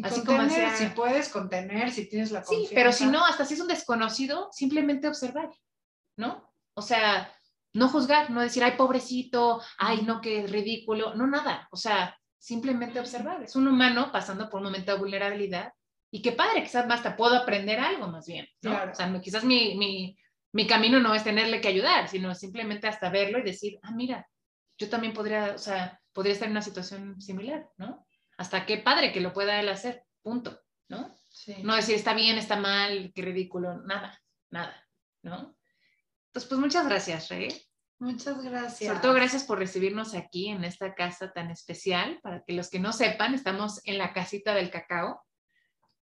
Así 0.02 0.24
como 0.24 0.50
si 0.50 0.86
puedes 0.96 1.30
contener, 1.30 1.92
si 1.92 2.10
tienes 2.10 2.32
la 2.32 2.42
confianza. 2.42 2.70
Sí, 2.70 2.76
pero 2.76 2.92
si 2.92 3.06
no, 3.06 3.24
hasta 3.26 3.46
si 3.46 3.54
es 3.54 3.60
un 3.60 3.68
desconocido, 3.68 4.50
simplemente 4.52 5.08
observar, 5.08 5.50
¿no? 6.18 6.52
O 6.74 6.82
sea, 6.82 7.32
no 7.74 7.90
juzgar, 7.90 8.32
no 8.32 8.42
decir, 8.42 8.64
ay, 8.64 8.74
pobrecito, 8.78 9.62
ay, 9.78 10.02
no, 10.02 10.22
qué 10.22 10.48
ridículo, 10.48 11.14
no, 11.16 11.28
nada. 11.28 11.68
O 11.72 11.78
sea, 11.78 12.18
simplemente 12.40 13.00
observar. 13.00 13.44
Es 13.44 13.56
un 13.56 13.68
humano 13.68 14.12
pasando 14.12 14.50
por 14.50 14.60
un 14.60 14.66
momento 14.66 14.92
de 14.92 15.00
vulnerabilidad 15.00 15.72
y 16.12 16.22
qué 16.22 16.32
padre, 16.32 16.64
quizás 16.64 16.86
hasta 16.90 17.16
puedo 17.16 17.36
aprender 17.36 17.80
algo 17.80 18.08
más 18.08 18.28
bien, 18.28 18.48
¿no? 18.62 18.72
O 18.92 18.96
sea, 18.96 19.22
quizás 19.22 19.44
mi, 19.44 19.76
mi, 19.76 20.16
mi 20.54 20.68
camino 20.68 21.00
no 21.00 21.16
es 21.16 21.24
tenerle 21.24 21.60
que 21.60 21.68
ayudar, 21.68 22.08
sino 22.08 22.36
simplemente 22.36 22.88
hasta 22.88 23.10
verlo 23.10 23.40
y 23.40 23.44
decir, 23.44 23.80
ah, 23.82 23.92
mira, 23.92 24.28
yo 24.78 24.90
también 24.90 25.14
podría, 25.14 25.54
o 25.56 25.58
sea, 25.58 26.00
podría 26.14 26.34
estar 26.34 26.48
en 26.48 26.52
una 26.52 26.62
situación 26.62 27.20
similar, 27.20 27.68
¿no? 27.78 28.06
Hasta 28.38 28.65
qué 28.65 28.78
padre 28.78 29.12
que 29.12 29.22
lo 29.22 29.34
pueda 29.34 29.60
él 29.60 29.69
hacer, 29.69 30.04
punto, 30.22 30.60
¿no? 30.88 31.15
No 31.63 31.76
decir 31.76 31.96
está 31.96 32.13
bien, 32.13 32.38
está 32.38 32.56
mal, 32.56 33.12
qué 33.13 33.22
ridículo, 33.22 33.82
nada, 33.82 34.22
nada, 34.50 34.88
¿no? 35.24 35.58
Entonces, 36.28 36.50
pues 36.50 36.60
muchas 36.60 36.88
gracias, 36.88 37.30
Rey. 37.30 37.50
Muchas 38.00 38.43
gracias. 38.43 38.89
Sobre 38.89 39.02
todo 39.02 39.13
gracias 39.13 39.43
por 39.43 39.60
recibirnos 39.60 40.13
aquí 40.13 40.50
en 40.50 40.63
esta 40.63 40.93
casa 40.93 41.32
tan 41.32 41.52
especial. 41.52 42.19
Para 42.22 42.43
que 42.43 42.54
los 42.54 42.69
que 42.69 42.80
no 42.80 42.91
sepan, 42.91 43.34
estamos 43.34 43.82
en 43.86 43.98
la 43.98 44.13
casita 44.13 44.54
del 44.54 44.69
cacao, 44.69 45.22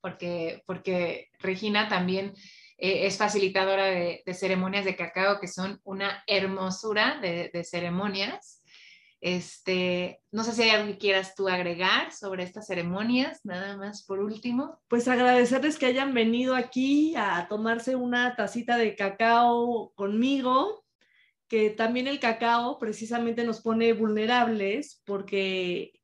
porque, 0.01 0.63
porque 0.67 1.31
Regina 1.39 1.89
también 1.89 2.35
eh, 2.77 3.07
es 3.07 3.17
facilitadora 3.17 3.87
de, 3.87 4.23
ceremonias 4.33 4.85
de 4.85 4.97
cacao, 4.97 5.41
que 5.41 5.49
son 5.49 5.81
una 5.83 6.23
hermosura 6.27 7.19
de, 7.21 7.51
de 7.53 7.65
ceremonias. 7.65 8.58
Este, 9.21 10.21
no 10.31 10.45
sé 10.45 10.53
si 10.53 10.63
hay 10.63 10.97
quieras 10.97 11.35
tú 11.35 11.49
agregar 11.49 12.13
sobre 12.13 12.45
estas 12.45 12.67
ceremonias, 12.67 13.41
nada 13.45 13.77
más 13.77 14.05
por 14.05 14.21
último. 14.21 14.81
Pues 14.89 15.09
agradecerles 15.09 15.77
que 15.77 15.87
hayan 15.87 16.15
venido 16.15 16.55
aquí 16.55 17.15
a 17.17 17.47
tomarse 17.49 17.97
una 17.97 18.37
tacita 18.37 18.77
de 18.77 18.95
cacao 18.95 19.93
conmigo, 19.97 20.85
que 21.49 21.71
también 21.71 22.07
el 22.07 22.21
cacao 22.21 22.79
precisamente 22.79 23.45
nos 23.45 23.61
pone 23.61 23.93
vulnerables 23.93 25.03
porque 25.05 25.99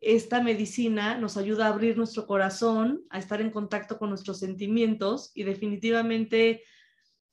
esta 0.00 0.42
medicina 0.42 1.16
nos 1.16 1.36
ayuda 1.36 1.66
a 1.66 1.68
abrir 1.70 1.96
nuestro 1.96 2.26
corazón, 2.26 3.02
a 3.10 3.18
estar 3.18 3.40
en 3.40 3.50
contacto 3.50 3.98
con 3.98 4.08
nuestros 4.08 4.38
sentimientos 4.38 5.30
y 5.34 5.44
definitivamente 5.44 6.62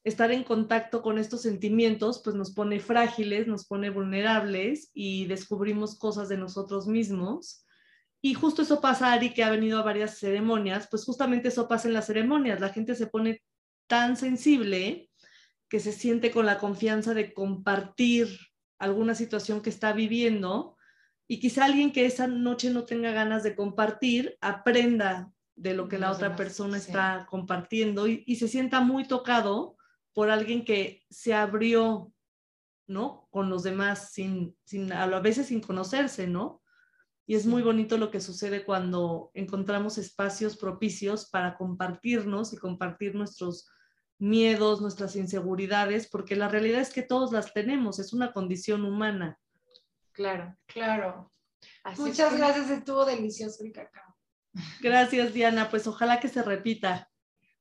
estar 0.08 0.32
en 0.32 0.44
contacto 0.44 1.02
con 1.02 1.18
estos 1.18 1.42
sentimientos, 1.42 2.22
pues 2.24 2.36
nos 2.36 2.54
pone 2.54 2.80
frágiles, 2.80 3.48
nos 3.48 3.66
pone 3.66 3.90
vulnerables 3.90 4.90
y 4.94 5.26
descubrimos 5.26 5.98
cosas 5.98 6.30
de 6.30 6.38
nosotros 6.38 6.88
mismos. 6.88 7.66
Y 8.22 8.34
justo 8.34 8.62
eso 8.62 8.80
pasa, 8.82 9.12
Ari, 9.14 9.34
que 9.34 9.44
ha 9.44 9.52
venido 9.52 9.80
a 9.80 9.84
varias 9.84 10.18
ceremonias, 10.18 10.88
pues 10.90 11.04
justamente 11.04 11.50
eso 11.50 11.68
pasa 11.68 11.88
en 11.88 11.94
las 11.94 12.08
ceremonias. 12.08 12.60
La 12.60 12.70
gente 12.70 12.96
se 12.96 13.08
pone 13.08 13.44
tan 13.88 14.18
sensible 14.18 15.10
que 15.70 15.80
se 15.80 15.92
siente 15.92 16.32
con 16.32 16.46
la 16.46 16.58
confianza 16.58 17.14
de 17.14 17.34
compartir 17.34 18.30
alguna 18.80 19.16
situación 19.16 19.62
que 19.62 19.70
está 19.70 19.92
viviendo 19.92 20.78
y 21.28 21.40
quizá 21.40 21.66
alguien 21.66 21.92
que 21.92 22.06
esa 22.06 22.28
noche 22.28 22.70
no 22.70 22.86
tenga 22.86 23.12
ganas 23.12 23.44
de 23.44 23.56
compartir 23.56 24.38
aprenda 24.40 25.32
de 25.56 25.74
lo 25.74 25.90
que 25.90 25.98
la 25.98 26.12
otra 26.12 26.36
persona 26.36 26.78
está 26.78 27.26
compartiendo 27.30 28.08
y, 28.08 28.24
y, 28.26 28.36
se 28.36 28.48
sienta 28.48 28.80
muy 28.80 29.06
tocado 29.06 29.77
por 30.18 30.32
alguien 30.32 30.66
que 30.66 31.06
se 31.12 31.36
abrió, 31.36 32.12
¿no? 32.88 33.28
Con 33.30 33.52
los 33.52 33.62
demás, 33.62 34.14
sin, 34.14 34.58
sin, 34.66 34.92
a 34.92 35.06
veces 35.20 35.46
sin 35.46 35.62
conocerse, 35.62 36.26
¿no? 36.26 36.64
Y 37.28 37.36
es 37.36 37.46
muy 37.46 37.62
bonito 37.62 38.00
lo 38.00 38.10
que 38.10 38.20
sucede 38.20 38.66
cuando 38.66 39.30
encontramos 39.36 40.00
espacios 40.00 40.58
propicios 40.58 41.30
para 41.30 41.56
compartirnos 41.56 42.52
y 42.52 42.58
compartir 42.58 43.14
nuestros 43.14 43.70
miedos, 44.18 44.82
nuestras 44.82 45.16
inseguridades, 45.16 46.10
porque 46.10 46.36
la 46.36 46.48
realidad 46.48 46.82
es 46.82 46.92
que 46.92 47.04
todos 47.04 47.32
las 47.32 47.54
tenemos, 47.54 48.00
es 48.00 48.12
una 48.12 48.34
condición 48.34 48.86
humana. 48.86 49.40
Claro, 50.14 50.58
claro. 50.66 51.32
Muchas 51.96 52.36
gracias, 52.36 52.72
estuvo 52.72 53.06
delicioso 53.06 53.64
el 53.64 53.72
cacao. 53.72 54.16
Gracias, 54.82 55.32
Diana, 55.36 55.70
pues 55.70 55.86
ojalá 55.86 56.20
que 56.20 56.28
se 56.28 56.42
repita. 56.42 57.08